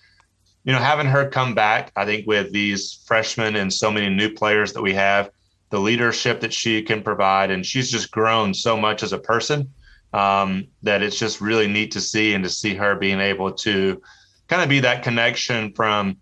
you 0.64 0.72
know, 0.72 0.78
having 0.78 1.06
her 1.06 1.28
come 1.28 1.54
back, 1.54 1.92
I 1.96 2.04
think 2.04 2.26
with 2.26 2.52
these 2.52 3.04
freshmen 3.06 3.56
and 3.56 3.72
so 3.72 3.90
many 3.90 4.08
new 4.08 4.32
players 4.32 4.72
that 4.72 4.82
we 4.82 4.94
have, 4.94 5.30
the 5.70 5.78
leadership 5.78 6.40
that 6.40 6.52
she 6.52 6.82
can 6.82 7.02
provide, 7.02 7.50
and 7.50 7.64
she's 7.64 7.90
just 7.90 8.10
grown 8.10 8.52
so 8.54 8.76
much 8.76 9.02
as 9.02 9.12
a 9.12 9.18
person 9.18 9.70
um, 10.12 10.66
that 10.82 11.02
it's 11.02 11.18
just 11.18 11.40
really 11.40 11.68
neat 11.68 11.92
to 11.92 12.00
see 12.00 12.34
and 12.34 12.44
to 12.44 12.50
see 12.50 12.74
her 12.74 12.96
being 12.96 13.20
able 13.20 13.52
to 13.52 14.02
kind 14.48 14.62
of 14.62 14.68
be 14.68 14.80
that 14.80 15.02
connection 15.02 15.72
from, 15.72 16.16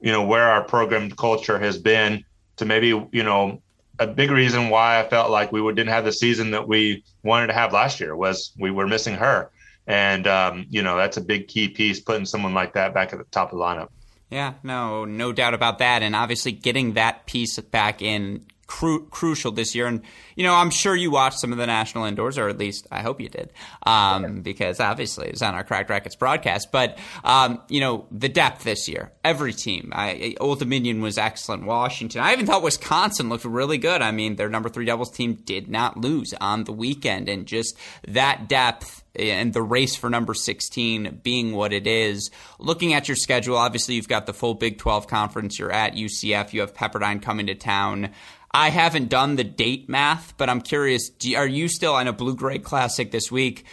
you 0.00 0.12
know, 0.12 0.22
where 0.22 0.44
our 0.44 0.62
program 0.62 1.10
culture 1.10 1.58
has 1.58 1.78
been 1.78 2.24
to 2.56 2.64
maybe, 2.64 2.88
you 2.88 3.22
know, 3.22 3.60
a 3.98 4.06
big 4.06 4.30
reason 4.30 4.68
why 4.68 5.00
I 5.00 5.08
felt 5.08 5.30
like 5.30 5.52
we 5.52 5.60
didn't 5.72 5.88
have 5.88 6.04
the 6.04 6.12
season 6.12 6.52
that 6.52 6.66
we 6.66 7.04
wanted 7.22 7.48
to 7.48 7.52
have 7.52 7.72
last 7.72 8.00
year 8.00 8.16
was 8.16 8.52
we 8.58 8.70
were 8.70 8.86
missing 8.86 9.14
her. 9.14 9.50
And, 9.86 10.26
um, 10.26 10.66
you 10.70 10.82
know, 10.82 10.96
that's 10.96 11.16
a 11.16 11.20
big 11.20 11.48
key 11.48 11.68
piece, 11.68 12.00
putting 12.00 12.24
someone 12.24 12.54
like 12.54 12.74
that 12.74 12.94
back 12.94 13.12
at 13.12 13.18
the 13.18 13.24
top 13.24 13.52
of 13.52 13.58
the 13.58 13.64
lineup. 13.64 13.88
Yeah, 14.30 14.54
no, 14.62 15.04
no 15.04 15.32
doubt 15.32 15.54
about 15.54 15.78
that. 15.78 16.02
And 16.02 16.16
obviously 16.16 16.52
getting 16.52 16.94
that 16.94 17.26
piece 17.26 17.58
back 17.58 18.00
in 18.00 18.46
cru- 18.72 19.06
crucial 19.08 19.52
this 19.52 19.74
year. 19.74 19.86
And 19.86 20.00
you 20.34 20.44
know, 20.44 20.54
I'm 20.54 20.70
sure 20.70 20.96
you 20.96 21.10
watched 21.10 21.38
some 21.38 21.52
of 21.52 21.58
the 21.58 21.66
national 21.66 22.04
indoors, 22.06 22.38
or 22.38 22.48
at 22.48 22.56
least 22.56 22.86
I 22.90 23.02
hope 23.02 23.20
you 23.20 23.28
did, 23.28 23.52
um, 23.84 24.22
yeah. 24.22 24.28
because 24.42 24.80
obviously 24.80 25.28
it's 25.28 25.42
on 25.42 25.54
our 25.54 25.62
Cracked 25.62 25.90
Racquets 25.90 26.16
broadcast. 26.16 26.72
But 26.72 26.98
um, 27.22 27.60
you 27.68 27.80
know, 27.80 28.06
the 28.10 28.30
depth 28.30 28.64
this 28.64 28.88
year, 28.88 29.12
every 29.22 29.52
team. 29.52 29.92
I, 29.94 30.34
Old 30.40 30.58
Dominion 30.58 31.02
was 31.02 31.18
excellent. 31.18 31.64
Washington, 31.64 32.22
I 32.22 32.32
even 32.32 32.46
thought 32.46 32.62
Wisconsin 32.62 33.28
looked 33.28 33.44
really 33.44 33.78
good. 33.78 34.00
I 34.00 34.10
mean, 34.10 34.36
their 34.36 34.48
number 34.48 34.70
three 34.70 34.86
doubles 34.86 35.10
team 35.10 35.34
did 35.34 35.68
not 35.68 35.98
lose 35.98 36.32
on 36.40 36.64
the 36.64 36.72
weekend, 36.72 37.28
and 37.28 37.46
just 37.46 37.76
that 38.08 38.48
depth 38.48 39.02
and 39.14 39.52
the 39.52 39.62
race 39.62 39.94
for 39.94 40.08
number 40.08 40.32
16 40.32 41.20
being 41.22 41.52
what 41.52 41.72
it 41.72 41.86
is. 41.86 42.30
Looking 42.58 42.94
at 42.94 43.08
your 43.08 43.16
schedule, 43.16 43.56
obviously 43.56 43.94
you've 43.94 44.08
got 44.08 44.24
the 44.26 44.32
full 44.32 44.54
Big 44.54 44.78
12 44.78 45.06
conference. 45.06 45.58
You're 45.58 45.72
at 45.72 45.94
UCF. 45.94 46.52
You 46.52 46.60
have 46.60 46.74
Pepperdine 46.74 47.20
coming 47.20 47.46
to 47.48 47.54
town. 47.54 48.10
I 48.54 48.68
haven't 48.70 49.08
done 49.08 49.36
the 49.36 49.44
date 49.44 49.88
math, 49.88 50.36
but 50.36 50.50
I'm 50.50 50.60
curious. 50.60 51.08
Do, 51.08 51.34
are 51.36 51.46
you 51.46 51.68
still 51.68 51.94
on 51.94 52.06
a 52.06 52.12
Blue 52.12 52.36
Gray 52.36 52.58
Classic 52.58 53.10
this 53.10 53.30
week? 53.30 53.64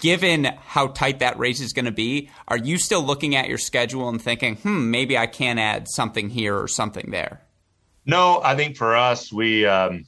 Given 0.00 0.44
how 0.44 0.86
tight 0.86 1.18
that 1.18 1.38
race 1.38 1.60
is 1.60 1.74
going 1.74 1.84
to 1.84 1.92
be, 1.92 2.30
are 2.48 2.56
you 2.56 2.78
still 2.78 3.02
looking 3.02 3.36
at 3.36 3.48
your 3.48 3.58
schedule 3.58 4.08
and 4.08 4.20
thinking, 4.20 4.56
hmm, 4.56 4.90
maybe 4.90 5.18
I 5.18 5.26
can 5.26 5.58
add 5.58 5.86
something 5.88 6.30
here 6.30 6.56
or 6.58 6.66
something 6.66 7.10
there? 7.10 7.42
No, 8.06 8.40
I 8.42 8.56
think 8.56 8.76
for 8.78 8.96
us, 8.96 9.30
we, 9.30 9.66
um, 9.66 10.06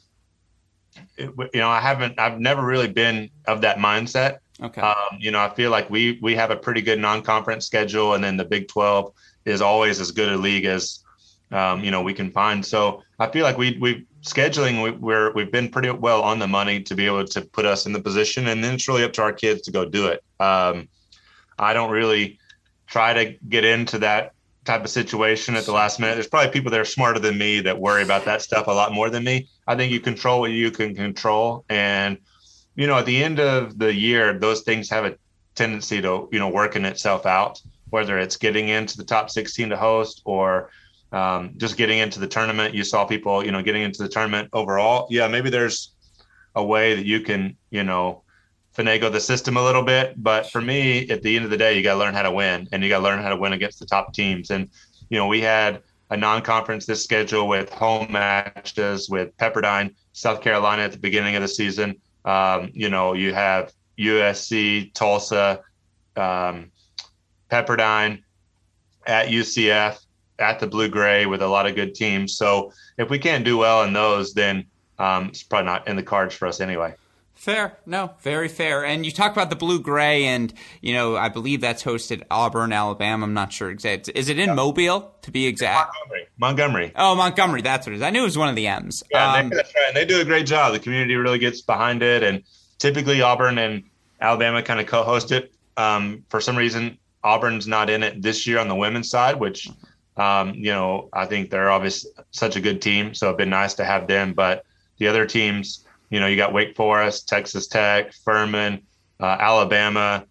it, 1.18 1.30
you 1.52 1.60
know, 1.60 1.68
I 1.68 1.80
haven't, 1.80 2.18
I've 2.18 2.40
never 2.40 2.64
really 2.64 2.88
been 2.88 3.28
of 3.46 3.60
that 3.60 3.76
mindset. 3.76 4.38
Okay. 4.62 4.80
Um, 4.80 5.18
you 5.18 5.30
know, 5.30 5.40
I 5.40 5.50
feel 5.50 5.70
like 5.70 5.90
we 5.90 6.18
we 6.22 6.36
have 6.36 6.50
a 6.50 6.56
pretty 6.56 6.80
good 6.80 7.00
non-conference 7.00 7.66
schedule, 7.66 8.14
and 8.14 8.22
then 8.22 8.36
the 8.36 8.44
Big 8.44 8.68
Twelve 8.68 9.12
is 9.44 9.60
always 9.60 10.00
as 10.00 10.12
good 10.12 10.32
a 10.32 10.36
league 10.36 10.64
as 10.64 11.00
um, 11.50 11.82
you 11.82 11.90
know 11.90 12.02
we 12.02 12.14
can 12.14 12.30
find. 12.30 12.64
So 12.64 13.02
I 13.18 13.28
feel 13.28 13.42
like 13.42 13.58
we 13.58 13.76
we 13.78 14.06
scheduling 14.24 14.82
we, 14.82 14.90
we're 14.90 15.32
we've 15.32 15.52
been 15.52 15.68
pretty 15.68 15.90
well 15.90 16.22
on 16.22 16.38
the 16.38 16.46
money 16.46 16.82
to 16.82 16.94
be 16.94 17.06
able 17.06 17.24
to 17.24 17.42
put 17.42 17.66
us 17.66 17.86
in 17.86 17.92
the 17.92 18.00
position 18.00 18.48
and 18.48 18.64
then 18.64 18.74
it's 18.74 18.88
really 18.88 19.04
up 19.04 19.12
to 19.12 19.22
our 19.22 19.32
kids 19.32 19.62
to 19.62 19.70
go 19.70 19.84
do 19.84 20.06
it. 20.08 20.24
Um, 20.40 20.88
i 21.58 21.72
don't 21.72 21.90
really 21.90 22.38
try 22.86 23.12
to 23.12 23.36
get 23.48 23.64
into 23.64 23.98
that 23.98 24.32
type 24.64 24.82
of 24.82 24.90
situation 24.90 25.56
at 25.56 25.64
the 25.64 25.72
last 25.72 26.00
minute. 26.00 26.14
There's 26.14 26.26
probably 26.26 26.50
people 26.50 26.70
that 26.70 26.80
are 26.80 26.86
smarter 26.86 27.20
than 27.20 27.36
me 27.36 27.60
that 27.60 27.78
worry 27.78 28.02
about 28.02 28.24
that 28.24 28.40
stuff 28.40 28.66
a 28.66 28.70
lot 28.70 28.92
more 28.92 29.10
than 29.10 29.22
me. 29.22 29.48
I 29.66 29.76
think 29.76 29.92
you 29.92 30.00
control 30.00 30.40
what 30.40 30.50
you 30.50 30.70
can 30.70 30.94
control 30.94 31.64
and 31.68 32.18
you 32.74 32.86
know 32.86 32.98
at 32.98 33.06
the 33.06 33.22
end 33.22 33.40
of 33.40 33.78
the 33.78 33.92
year 33.92 34.38
those 34.38 34.62
things 34.62 34.88
have 34.90 35.04
a 35.04 35.16
tendency 35.54 36.00
to 36.02 36.28
you 36.32 36.38
know 36.38 36.48
working 36.48 36.84
itself 36.84 37.26
out 37.26 37.60
whether 37.90 38.18
it's 38.18 38.36
getting 38.36 38.68
into 38.68 38.96
the 38.96 39.04
top 39.04 39.30
16 39.30 39.68
to 39.68 39.76
host 39.76 40.22
or 40.24 40.70
um, 41.14 41.52
just 41.56 41.76
getting 41.76 41.98
into 41.98 42.18
the 42.18 42.26
tournament. 42.26 42.74
You 42.74 42.82
saw 42.82 43.04
people, 43.04 43.46
you 43.46 43.52
know, 43.52 43.62
getting 43.62 43.82
into 43.82 44.02
the 44.02 44.08
tournament 44.08 44.48
overall. 44.52 45.06
Yeah, 45.10 45.28
maybe 45.28 45.48
there's 45.48 45.92
a 46.56 46.64
way 46.64 46.96
that 46.96 47.06
you 47.06 47.20
can, 47.20 47.56
you 47.70 47.84
know, 47.84 48.22
finagle 48.76 49.12
the 49.12 49.20
system 49.20 49.56
a 49.56 49.62
little 49.62 49.84
bit. 49.84 50.20
But 50.20 50.50
for 50.50 50.60
me, 50.60 51.08
at 51.08 51.22
the 51.22 51.36
end 51.36 51.44
of 51.44 51.52
the 51.52 51.56
day, 51.56 51.76
you 51.76 51.84
got 51.84 51.94
to 51.94 52.00
learn 52.00 52.14
how 52.14 52.22
to 52.22 52.32
win, 52.32 52.68
and 52.72 52.82
you 52.82 52.88
got 52.88 52.98
to 52.98 53.04
learn 53.04 53.22
how 53.22 53.28
to 53.28 53.36
win 53.36 53.52
against 53.52 53.78
the 53.78 53.86
top 53.86 54.12
teams. 54.12 54.50
And 54.50 54.68
you 55.08 55.16
know, 55.16 55.28
we 55.28 55.40
had 55.40 55.82
a 56.10 56.16
non-conference 56.16 56.84
this 56.84 57.04
schedule 57.04 57.46
with 57.46 57.70
home 57.70 58.10
matches 58.10 59.08
with 59.08 59.36
Pepperdine, 59.36 59.94
South 60.12 60.42
Carolina 60.42 60.82
at 60.82 60.92
the 60.92 60.98
beginning 60.98 61.36
of 61.36 61.42
the 61.42 61.48
season. 61.48 61.94
Um, 62.24 62.70
you 62.74 62.88
know, 62.88 63.12
you 63.12 63.32
have 63.32 63.72
USC, 64.00 64.92
Tulsa, 64.94 65.60
um, 66.16 66.72
Pepperdine 67.50 68.22
at 69.06 69.28
UCF 69.28 70.03
at 70.38 70.60
the 70.60 70.66
blue 70.66 70.88
gray 70.88 71.26
with 71.26 71.42
a 71.42 71.48
lot 71.48 71.66
of 71.66 71.74
good 71.74 71.94
teams. 71.94 72.36
So 72.36 72.72
if 72.98 73.10
we 73.10 73.18
can't 73.18 73.44
do 73.44 73.56
well 73.58 73.82
in 73.84 73.92
those, 73.92 74.34
then 74.34 74.66
um, 74.98 75.28
it's 75.28 75.42
probably 75.42 75.66
not 75.66 75.88
in 75.88 75.96
the 75.96 76.02
cards 76.02 76.34
for 76.34 76.46
us 76.48 76.60
anyway. 76.60 76.94
Fair, 77.34 77.76
no, 77.84 78.12
very 78.20 78.48
fair. 78.48 78.84
And 78.84 79.04
you 79.04 79.10
talk 79.10 79.32
about 79.32 79.50
the 79.50 79.56
blue 79.56 79.80
gray, 79.80 80.24
and 80.24 80.54
you 80.80 80.94
know, 80.94 81.16
I 81.16 81.28
believe 81.28 81.60
that's 81.60 81.82
hosted 81.82 82.22
Auburn, 82.30 82.72
Alabama. 82.72 83.24
I'm 83.24 83.34
not 83.34 83.52
sure 83.52 83.70
exact. 83.70 84.08
Is 84.14 84.28
it 84.28 84.38
in 84.38 84.50
yeah. 84.50 84.54
Mobile 84.54 85.14
to 85.22 85.30
be 85.30 85.46
exact? 85.46 85.92
Montgomery. 85.94 86.28
Montgomery. 86.38 86.92
Oh, 86.96 87.14
Montgomery. 87.16 87.62
That's 87.62 87.86
what 87.86 87.92
it 87.92 87.96
is. 87.96 88.02
I 88.02 88.10
knew 88.10 88.20
it 88.20 88.24
was 88.24 88.38
one 88.38 88.48
of 88.48 88.56
the 88.56 88.68
M's. 88.68 89.02
Yeah, 89.10 89.32
um, 89.32 89.50
they, 89.50 89.56
that's 89.56 89.74
right. 89.74 89.88
And 89.88 89.96
they 89.96 90.06
do 90.06 90.20
a 90.20 90.24
great 90.24 90.46
job. 90.46 90.72
The 90.72 90.78
community 90.78 91.16
really 91.16 91.40
gets 91.40 91.60
behind 91.60 92.02
it, 92.02 92.22
and 92.22 92.44
typically 92.78 93.20
Auburn 93.20 93.58
and 93.58 93.82
Alabama 94.20 94.62
kind 94.62 94.80
of 94.80 94.86
co-host 94.86 95.32
it. 95.32 95.52
Um, 95.76 96.24
for 96.28 96.40
some 96.40 96.56
reason, 96.56 96.98
Auburn's 97.24 97.66
not 97.66 97.90
in 97.90 98.02
it 98.02 98.22
this 98.22 98.46
year 98.46 98.58
on 98.58 98.68
the 98.68 98.76
women's 98.76 99.10
side, 99.10 99.40
which 99.40 99.68
um, 100.16 100.54
you 100.54 100.70
know 100.70 101.08
I 101.12 101.26
think 101.26 101.50
they're 101.50 101.70
obviously 101.70 102.10
such 102.30 102.56
a 102.56 102.60
good 102.60 102.82
team, 102.82 103.14
so 103.14 103.26
it'd 103.26 103.38
been 103.38 103.50
nice 103.50 103.74
to 103.74 103.84
have 103.84 104.06
them. 104.06 104.32
But 104.32 104.64
the 104.98 105.08
other 105.08 105.26
teams 105.26 105.84
you 106.14 106.20
know, 106.20 106.28
you 106.28 106.36
got 106.36 106.52
Wake 106.52 106.76
Forest, 106.76 107.28
Texas 107.28 107.66
Tech, 107.66 108.12
Furman, 108.12 108.82
uh, 109.18 109.36
Alabama, 109.40 110.24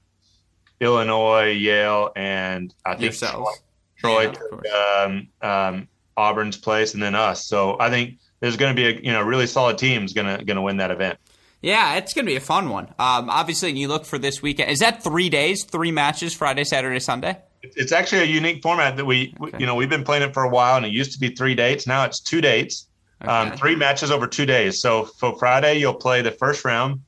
Illinois, 0.80 1.52
Yale, 1.52 2.12
and 2.16 2.74
I 2.86 2.92
think 2.92 3.04
Yourselves. 3.04 3.62
Troy, 3.98 4.32
yeah, 4.64 5.04
um, 5.06 5.28
um, 5.42 5.88
Auburn's 6.16 6.58
place, 6.58 6.94
and 6.94 7.04
then 7.04 7.16
us. 7.16 7.46
So 7.46 7.78
I 7.82 7.90
think 7.90 8.20
there's 8.40 8.56
going 8.56 8.74
to 8.74 8.82
be 8.82 8.98
a 8.98 9.02
you 9.02 9.12
know 9.12 9.22
really 9.22 9.46
solid 9.46 9.78
teams 9.78 10.14
going 10.14 10.38
to 10.38 10.46
going 10.46 10.56
to 10.56 10.62
win 10.62 10.78
that 10.78 10.92
event. 10.92 11.20
Yeah, 11.62 11.96
it's 11.96 12.14
going 12.14 12.26
to 12.26 12.32
be 12.32 12.38
a 12.38 12.42
fun 12.42 12.70
one. 12.70 12.88
Um, 13.00 13.30
obviously, 13.30 13.78
you 13.78 13.90
look 13.90 14.06
for 14.06 14.18
this 14.18 14.42
weekend. 14.42 14.72
Is 14.72 14.80
that 14.80 15.04
three 15.04 15.30
days, 15.30 15.66
three 15.66 15.92
matches, 15.92 16.34
Friday, 16.34 16.64
Saturday, 16.64 17.00
Sunday? 17.00 17.40
It's 17.64 17.92
actually 17.92 18.22
a 18.22 18.26
unique 18.26 18.62
format 18.62 18.98
that 18.98 19.06
we, 19.06 19.34
okay. 19.42 19.58
you 19.58 19.66
know, 19.66 19.76
we've 19.76 19.90
been 19.90 20.04
playing 20.04 20.24
it 20.24 20.34
for 20.34 20.44
a 20.44 20.50
while, 20.50 20.78
and 20.78 20.86
it 20.86 20.92
used 20.92 21.14
to 21.14 21.20
be 21.20 21.30
three 21.30 21.56
dates. 21.56 21.88
Now 21.88 22.04
it's 22.04 22.20
two 22.20 22.42
dates. 22.42 22.88
Um, 23.22 23.30
okay. 23.30 23.52
Um, 23.52 23.58
three 23.58 23.76
matches 23.76 24.12
over 24.12 24.28
two 24.28 24.46
days. 24.46 24.82
So 24.82 25.06
for 25.06 25.38
Friday, 25.40 25.76
you'll 25.76 25.94
play 25.94 26.22
the 26.22 26.32
first 26.32 26.66
round, 26.66 27.02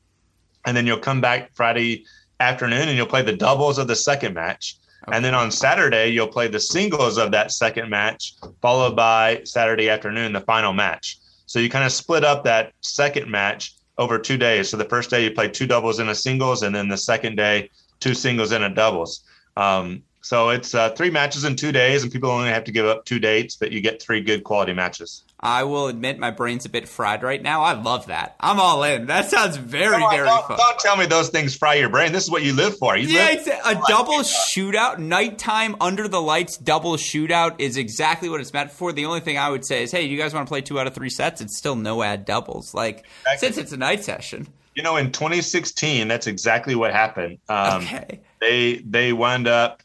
and 0.65 0.75
then 0.75 0.87
you'll 0.87 0.97
come 0.97 1.19
back 1.19 1.53
Friday 1.53 2.05
afternoon 2.39 2.89
and 2.89 2.97
you'll 2.97 3.05
play 3.05 3.21
the 3.21 3.35
doubles 3.35 3.77
of 3.77 3.87
the 3.87 3.95
second 3.95 4.33
match. 4.33 4.77
Okay. 5.07 5.15
And 5.15 5.23
then 5.23 5.35
on 5.35 5.51
Saturday, 5.51 6.09
you'll 6.09 6.27
play 6.27 6.47
the 6.47 6.59
singles 6.59 7.17
of 7.17 7.31
that 7.31 7.51
second 7.51 7.89
match, 7.89 8.35
followed 8.61 8.95
by 8.95 9.41
Saturday 9.43 9.89
afternoon, 9.89 10.33
the 10.33 10.41
final 10.41 10.73
match. 10.73 11.19
So 11.45 11.59
you 11.59 11.69
kind 11.69 11.85
of 11.85 11.91
split 11.91 12.23
up 12.23 12.43
that 12.43 12.73
second 12.81 13.29
match 13.29 13.75
over 13.97 14.17
two 14.17 14.37
days. 14.37 14.69
So 14.69 14.77
the 14.77 14.85
first 14.85 15.09
day 15.09 15.23
you 15.23 15.31
play 15.31 15.47
two 15.47 15.67
doubles 15.67 15.99
and 15.99 16.09
a 16.09 16.15
singles, 16.15 16.63
and 16.63 16.75
then 16.75 16.89
the 16.89 16.97
second 16.97 17.35
day, 17.35 17.69
two 17.99 18.13
singles 18.13 18.51
and 18.51 18.63
a 18.63 18.69
doubles. 18.69 19.23
Um, 19.55 20.01
so 20.25 20.49
it's 20.49 20.73
uh, 20.73 20.89
three 20.89 21.11
matches 21.11 21.43
in 21.43 21.55
two 21.55 21.71
days, 21.71 22.01
and 22.01 22.11
people 22.11 22.31
only 22.31 22.49
have 22.49 22.63
to 22.63 22.71
give 22.71 22.87
up 22.87 23.05
two 23.05 23.19
dates, 23.19 23.55
but 23.55 23.71
you 23.71 23.79
get 23.79 24.01
three 24.01 24.21
good 24.21 24.43
quality 24.43 24.73
matches. 24.73 25.23
I 25.39 25.65
will 25.65 25.87
admit 25.87 26.17
my 26.17 26.31
brain's 26.31 26.65
a 26.65 26.69
bit 26.69 26.89
fried 26.89 27.21
right 27.21 27.39
now. 27.39 27.61
I 27.61 27.73
love 27.73 28.07
that. 28.07 28.35
I'm 28.39 28.59
all 28.59 28.81
in. 28.81 29.05
That 29.05 29.29
sounds 29.29 29.55
very, 29.57 30.01
on, 30.01 30.09
very 30.09 30.25
don't, 30.25 30.47
fun. 30.47 30.57
Don't 30.57 30.79
tell 30.79 30.97
me 30.97 31.05
those 31.05 31.29
things 31.29 31.55
fry 31.55 31.75
your 31.75 31.89
brain. 31.89 32.11
This 32.11 32.23
is 32.23 32.31
what 32.31 32.41
you 32.41 32.53
live 32.53 32.75
for. 32.75 32.97
You 32.97 33.07
yeah, 33.07 33.25
live- 33.25 33.37
it's 33.37 33.47
a, 33.47 33.69
a 33.69 33.81
double 33.87 34.21
shootout, 34.21 34.97
nighttime 34.97 35.75
under 35.79 36.07
the 36.07 36.19
lights 36.19 36.57
double 36.57 36.93
shootout 36.93 37.57
is 37.59 37.77
exactly 37.77 38.27
what 38.27 38.41
it's 38.41 38.51
meant 38.51 38.71
for. 38.71 38.91
The 38.91 39.05
only 39.05 39.19
thing 39.19 39.37
I 39.37 39.49
would 39.49 39.63
say 39.63 39.83
is, 39.83 39.91
hey, 39.91 40.05
you 40.05 40.17
guys 40.17 40.33
want 40.33 40.47
to 40.47 40.49
play 40.49 40.61
two 40.61 40.79
out 40.79 40.87
of 40.87 40.95
three 40.95 41.11
sets? 41.11 41.39
It's 41.39 41.55
still 41.55 41.75
no 41.75 42.01
ad 42.01 42.25
doubles. 42.25 42.73
Like 42.73 43.05
exactly. 43.21 43.47
since 43.47 43.57
it's 43.59 43.73
a 43.73 43.77
night 43.77 44.03
session. 44.03 44.47
You 44.73 44.81
know, 44.81 44.95
in 44.97 45.11
2016, 45.11 46.07
that's 46.07 46.25
exactly 46.25 46.73
what 46.73 46.91
happened. 46.93 47.37
Um, 47.47 47.83
okay. 47.83 48.21
They 48.41 48.77
they 48.77 49.13
wound 49.13 49.47
up. 49.47 49.83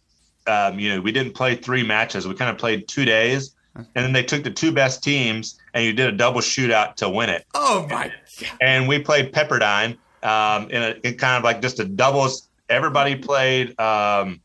Um, 0.51 0.79
you 0.79 0.91
know, 0.91 1.01
we 1.01 1.13
didn't 1.13 1.35
play 1.35 1.55
three 1.55 1.83
matches. 1.83 2.27
We 2.27 2.35
kind 2.35 2.51
of 2.51 2.59
played 2.59 2.89
two 2.89 3.05
days 3.05 3.55
and 3.77 3.89
then 3.95 4.13
they 4.13 4.23
took 4.23 4.43
the 4.43 4.51
two 4.51 4.73
best 4.73 5.03
teams 5.03 5.59
and 5.75 5.85
you 5.85 5.93
did 5.93 6.13
a 6.13 6.17
double 6.17 6.41
shootout 6.41 6.97
to 6.97 7.09
win 7.09 7.31
it. 7.31 7.47
Oh 7.55 7.87
my 7.89 8.13
god! 8.41 8.51
And 8.61 8.89
we 8.89 8.99
played 8.99 9.33
Pepperdine 9.33 9.97
um, 10.23 10.71
in 10.71 10.83
a 10.83 10.97
in 11.05 11.17
kind 11.17 11.37
of 11.37 11.45
like 11.45 11.63
just 11.63 11.79
a 11.81 11.85
doubles. 11.85 12.49
Everybody 12.69 13.17
played 13.17 13.79
um, 13.81 14.41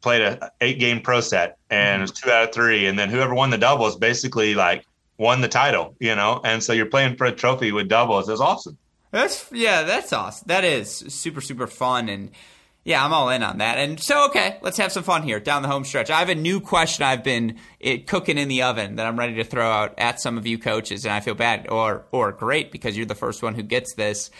played 0.00 0.22
a 0.22 0.50
eight 0.60 0.78
game 0.78 1.00
pro 1.00 1.20
set, 1.20 1.58
and 1.70 2.00
it 2.00 2.02
was 2.02 2.12
two 2.12 2.30
out 2.30 2.44
of 2.44 2.54
three. 2.54 2.86
And 2.86 2.98
then 2.98 3.08
whoever 3.08 3.34
won 3.34 3.50
the 3.50 3.58
doubles 3.58 3.96
basically 3.96 4.54
like 4.54 4.86
won 5.18 5.40
the 5.40 5.48
title, 5.48 5.96
you 5.98 6.14
know. 6.14 6.40
And 6.44 6.62
so 6.62 6.72
you're 6.72 6.86
playing 6.86 7.16
for 7.16 7.26
a 7.26 7.32
trophy 7.32 7.72
with 7.72 7.88
doubles. 7.88 8.28
It's 8.28 8.40
awesome. 8.40 8.78
That's 9.10 9.50
yeah, 9.52 9.82
that's 9.82 10.12
awesome. 10.12 10.44
That 10.46 10.64
is 10.64 10.90
super 10.90 11.40
super 11.40 11.66
fun 11.66 12.08
and 12.08 12.30
yeah, 12.84 13.04
I'm 13.04 13.12
all 13.12 13.30
in 13.30 13.42
on 13.42 13.58
that. 13.58 13.78
And 13.78 14.00
so, 14.00 14.26
okay, 14.26 14.58
let's 14.60 14.78
have 14.78 14.90
some 14.90 15.04
fun 15.04 15.22
here 15.22 15.38
down 15.38 15.62
the 15.62 15.68
home 15.68 15.84
stretch. 15.84 16.10
I 16.10 16.18
have 16.18 16.28
a 16.28 16.34
new 16.34 16.60
question 16.60 17.04
I've 17.04 17.22
been 17.22 17.58
it, 17.78 18.08
cooking 18.08 18.38
in 18.38 18.48
the 18.48 18.62
oven 18.62 18.96
that 18.96 19.06
I'm 19.06 19.18
ready 19.18 19.34
to 19.36 19.44
throw 19.44 19.70
out 19.70 19.94
at 19.98 20.20
some 20.20 20.36
of 20.36 20.46
you 20.46 20.58
coaches, 20.58 21.04
and 21.04 21.14
I 21.14 21.20
feel 21.20 21.34
bad 21.34 21.68
or 21.68 22.04
or 22.10 22.32
great 22.32 22.72
because 22.72 22.96
you're 22.96 23.06
the 23.06 23.14
first 23.14 23.42
one 23.42 23.54
who 23.54 23.62
gets 23.62 23.94
this 23.94 24.30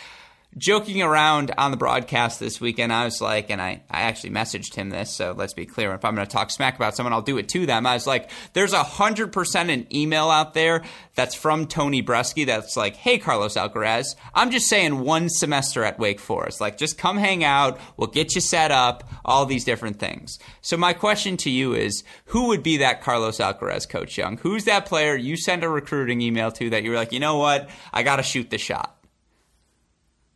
joking 0.56 1.02
around 1.02 1.52
on 1.56 1.70
the 1.70 1.76
broadcast 1.76 2.38
this 2.38 2.60
weekend, 2.60 2.92
I 2.92 3.04
was 3.04 3.20
like, 3.20 3.50
and 3.50 3.60
I, 3.60 3.82
I 3.90 4.02
actually 4.02 4.30
messaged 4.30 4.74
him 4.74 4.90
this, 4.90 5.10
so 5.10 5.32
let's 5.36 5.54
be 5.54 5.66
clear. 5.66 5.94
If 5.94 6.04
I'm 6.04 6.14
going 6.14 6.26
to 6.26 6.32
talk 6.32 6.50
smack 6.50 6.76
about 6.76 6.94
someone, 6.94 7.12
I'll 7.12 7.22
do 7.22 7.38
it 7.38 7.48
to 7.50 7.66
them. 7.66 7.86
I 7.86 7.94
was 7.94 8.06
like, 8.06 8.30
there's 8.52 8.72
a 8.72 8.82
hundred 8.82 9.32
percent 9.32 9.70
an 9.70 9.86
email 9.94 10.30
out 10.30 10.54
there 10.54 10.82
that's 11.14 11.34
from 11.34 11.66
Tony 11.66 12.02
Bresky 12.02 12.46
that's 12.46 12.76
like, 12.76 12.96
hey, 12.96 13.18
Carlos 13.18 13.54
Alcaraz, 13.54 14.14
I'm 14.34 14.50
just 14.50 14.68
saying 14.68 15.00
one 15.00 15.28
semester 15.28 15.84
at 15.84 15.98
Wake 15.98 16.20
Forest. 16.20 16.60
Like, 16.60 16.78
just 16.78 16.98
come 16.98 17.16
hang 17.16 17.44
out. 17.44 17.80
We'll 17.96 18.08
get 18.08 18.34
you 18.34 18.40
set 18.40 18.70
up, 18.70 19.04
all 19.24 19.46
these 19.46 19.64
different 19.64 19.98
things. 19.98 20.38
So 20.60 20.76
my 20.76 20.92
question 20.92 21.36
to 21.38 21.50
you 21.50 21.74
is, 21.74 22.04
who 22.26 22.48
would 22.48 22.62
be 22.62 22.78
that 22.78 23.02
Carlos 23.02 23.38
Alcaraz, 23.38 23.88
Coach 23.88 24.18
Young? 24.18 24.36
Who's 24.38 24.64
that 24.64 24.86
player 24.86 25.16
you 25.16 25.36
send 25.36 25.64
a 25.64 25.68
recruiting 25.68 26.20
email 26.20 26.50
to 26.52 26.70
that 26.70 26.82
you're 26.82 26.96
like, 26.96 27.12
you 27.12 27.20
know 27.20 27.38
what? 27.38 27.70
I 27.92 28.02
got 28.02 28.16
to 28.16 28.22
shoot 28.22 28.50
the 28.50 28.58
shot. 28.58 29.01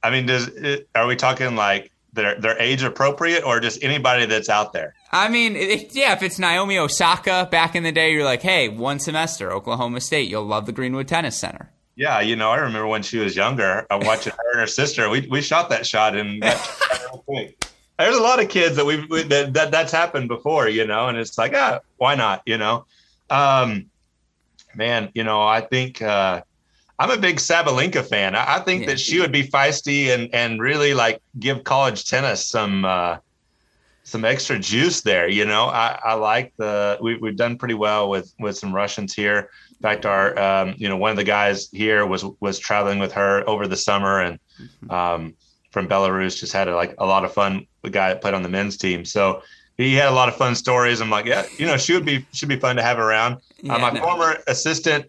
I 0.02 0.10
mean, 0.10 0.26
does 0.26 0.48
it, 0.48 0.88
are 0.94 1.06
we 1.06 1.16
talking 1.16 1.56
like 1.56 1.90
they're 2.12 2.40
they're 2.40 2.58
age 2.58 2.82
appropriate 2.82 3.44
or 3.44 3.60
just 3.60 3.82
anybody 3.82 4.26
that's 4.26 4.48
out 4.48 4.72
there? 4.72 4.94
I 5.12 5.28
mean, 5.28 5.56
it, 5.56 5.94
yeah, 5.94 6.12
if 6.12 6.22
it's 6.22 6.38
Naomi 6.38 6.78
Osaka 6.78 7.48
back 7.50 7.74
in 7.74 7.82
the 7.82 7.92
day, 7.92 8.12
you're 8.12 8.24
like, 8.24 8.42
hey, 8.42 8.68
one 8.68 8.98
semester, 8.98 9.52
Oklahoma 9.52 10.00
State, 10.00 10.28
you'll 10.28 10.44
love 10.44 10.66
the 10.66 10.72
Greenwood 10.72 11.08
Tennis 11.08 11.38
Center. 11.38 11.70
Yeah, 11.94 12.20
you 12.20 12.36
know, 12.36 12.50
I 12.50 12.56
remember 12.56 12.86
when 12.86 13.02
she 13.02 13.18
was 13.18 13.36
younger, 13.36 13.86
I'm 13.90 14.04
watching 14.04 14.32
her 14.32 14.52
and 14.52 14.60
her 14.60 14.66
sister. 14.66 15.08
We 15.08 15.26
we 15.30 15.40
shot 15.40 15.70
that 15.70 15.86
shot 15.86 16.16
in. 16.16 16.40
There's 17.98 18.16
a 18.16 18.22
lot 18.22 18.42
of 18.42 18.50
kids 18.50 18.76
that 18.76 18.84
we've 18.84 19.08
we, 19.08 19.22
that, 19.22 19.54
that 19.54 19.70
that's 19.70 19.92
happened 19.92 20.28
before, 20.28 20.68
you 20.68 20.86
know, 20.86 21.08
and 21.08 21.16
it's 21.16 21.38
like, 21.38 21.54
ah, 21.54 21.80
why 21.96 22.14
not, 22.14 22.42
you 22.44 22.58
know? 22.58 22.84
Um, 23.30 23.86
man, 24.74 25.10
you 25.14 25.24
know, 25.24 25.42
I 25.42 25.60
think. 25.62 26.02
Uh, 26.02 26.42
I'm 26.98 27.10
a 27.10 27.16
big 27.16 27.36
Sabalenka 27.36 28.04
fan. 28.04 28.34
I, 28.34 28.56
I 28.56 28.60
think 28.60 28.82
yeah. 28.82 28.88
that 28.88 29.00
she 29.00 29.20
would 29.20 29.32
be 29.32 29.42
feisty 29.42 30.14
and 30.14 30.32
and 30.34 30.60
really 30.60 30.94
like 30.94 31.20
give 31.38 31.64
college 31.64 32.08
tennis 32.08 32.46
some 32.46 32.84
uh, 32.84 33.18
some 34.04 34.24
extra 34.24 34.58
juice 34.58 35.02
there. 35.02 35.28
You 35.28 35.44
know, 35.44 35.66
I, 35.66 35.98
I 36.02 36.14
like 36.14 36.52
the 36.56 36.96
we, 37.00 37.16
we've 37.16 37.36
done 37.36 37.58
pretty 37.58 37.74
well 37.74 38.08
with 38.08 38.32
with 38.38 38.56
some 38.56 38.74
Russians 38.74 39.14
here. 39.14 39.50
In 39.70 39.82
fact, 39.82 40.06
our 40.06 40.38
um, 40.38 40.74
you 40.78 40.88
know 40.88 40.96
one 40.96 41.10
of 41.10 41.16
the 41.16 41.24
guys 41.24 41.68
here 41.70 42.06
was 42.06 42.24
was 42.40 42.58
traveling 42.58 42.98
with 42.98 43.12
her 43.12 43.48
over 43.48 43.66
the 43.66 43.76
summer 43.76 44.20
and 44.20 44.38
mm-hmm. 44.60 44.90
um, 44.90 45.34
from 45.70 45.88
Belarus. 45.88 46.38
Just 46.38 46.52
had 46.52 46.68
a, 46.68 46.74
like 46.74 46.94
a 46.98 47.06
lot 47.06 47.24
of 47.24 47.32
fun. 47.32 47.66
The 47.82 47.90
guy 47.90 48.08
that 48.08 48.22
played 48.22 48.34
on 48.34 48.42
the 48.42 48.48
men's 48.48 48.76
team, 48.76 49.04
so 49.04 49.42
he 49.76 49.94
had 49.94 50.08
a 50.08 50.12
lot 50.12 50.28
of 50.28 50.36
fun 50.36 50.54
stories. 50.54 51.00
I'm 51.00 51.10
like, 51.10 51.26
yeah, 51.26 51.44
you 51.58 51.66
know, 51.66 51.76
she 51.76 51.92
would 51.92 52.06
be 52.06 52.24
should 52.32 52.48
be 52.48 52.58
fun 52.58 52.76
to 52.76 52.82
have 52.82 52.98
around. 52.98 53.38
Yeah, 53.60 53.74
uh, 53.74 53.78
my 53.78 53.90
no. 53.90 54.00
former 54.00 54.38
assistant 54.46 55.06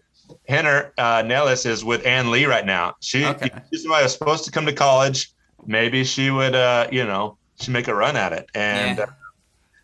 Henner 0.48 0.92
uh, 0.98 1.22
Nehles 1.22 1.66
is 1.66 1.84
with 1.84 2.04
Ann 2.06 2.30
Li 2.30 2.46
right 2.46 2.66
now. 2.66 2.96
She, 3.00 3.24
okay. 3.24 3.50
she's 3.70 3.82
somebody 3.82 4.04
was 4.04 4.12
supposed 4.12 4.44
to 4.44 4.50
come 4.50 4.66
to 4.66 4.72
college. 4.72 5.32
Maybe 5.66 6.04
she 6.04 6.30
would, 6.30 6.54
uh, 6.54 6.88
you 6.90 7.04
know, 7.04 7.36
she 7.60 7.70
make 7.70 7.88
a 7.88 7.94
run 7.94 8.16
at 8.16 8.32
it. 8.32 8.48
And, 8.54 8.98
yeah. 8.98 9.04
uh, 9.04 9.10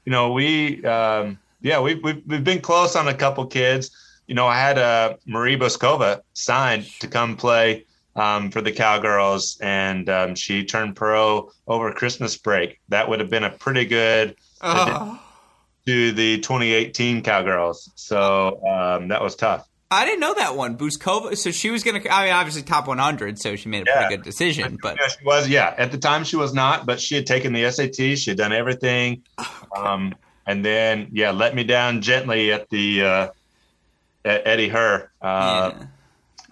you 0.05 0.13
know, 0.13 0.33
we, 0.33 0.85
um, 0.85 1.39
yeah, 1.61 1.81
we've, 1.81 2.03
we've, 2.03 2.23
we've 2.27 2.45
been 2.45 2.61
close 2.61 2.97
on 2.97 3.09
a 3.09 3.15
couple 3.15 3.47
kids. 3.47 3.91
You 4.27 4.35
know, 4.35 4.47
I 4.47 4.59
had 4.59 4.79
uh, 4.79 5.17
Marie 5.27 5.57
Bouzkova 5.57 6.21
signed 6.33 6.87
to 7.01 7.09
come 7.09 7.37
play 7.37 7.85
um, 8.17 8.51
for 8.51 8.61
the 8.61 8.73
Cowgirls, 8.73 9.59
and 9.61 10.09
um, 10.09 10.35
she 10.35 10.65
turned 10.65 10.97
pro 10.97 11.51
over 11.67 11.93
Christmas 11.93 12.37
break. 12.37 12.81
That 12.89 13.09
would 13.09 13.21
have 13.21 13.31
been 13.31 13.45
a 13.45 13.51
pretty 13.51 13.85
good 13.85 14.37
oh. 14.61 15.21
to 15.87 16.13
the 16.13 16.39
2018 16.39 17.23
Cowgirls. 17.23 17.91
So 17.97 18.65
um, 18.67 19.09
that 19.09 19.23
was 19.23 19.37
tough. 19.37 19.69
I 19.91 20.05
didn't 20.05 20.21
know 20.21 20.35
that 20.35 20.57
one. 20.57 20.77
Bouzkova. 20.77 21.37
So 21.37 21.51
she 21.51 21.71
was 21.71 21.85
going 21.85 22.01
to. 22.01 22.13
I 22.13 22.25
mean, 22.25 22.35
obviously 22.35 22.63
top 22.63 22.89
100, 22.89 23.39
so 23.39 23.55
she 23.57 23.69
made 23.69 23.83
a 23.83 23.85
yeah. 23.87 23.99
pretty 24.01 24.17
good 24.17 24.25
decision. 24.25 24.79
But 24.83 24.97
yeah, 25.01 25.09
she 25.09 25.25
was. 25.25 25.49
Yeah, 25.49 25.75
at 25.77 25.93
the 25.93 25.99
time 25.99 26.25
she 26.25 26.37
was 26.37 26.53
not, 26.53 26.87
but 26.87 27.01
she 27.01 27.15
had 27.15 27.27
taken 27.27 27.53
the 27.53 27.71
SAT. 27.71 28.19
She 28.19 28.31
had 28.31 28.39
done 28.39 28.53
everything. 28.53 29.23
Okay. 29.39 29.87
Um, 29.87 30.15
and 30.47 30.65
then 30.65 31.09
yeah, 31.13 31.31
let 31.31 31.55
me 31.55 31.65
down 31.65 32.03
gently 32.03 32.53
at 32.53 32.69
the 32.71 33.03
uh, 33.03 33.29
at 34.25 34.47
Eddie 34.47 34.69
Herr 34.69 35.11
uh, 35.21 35.73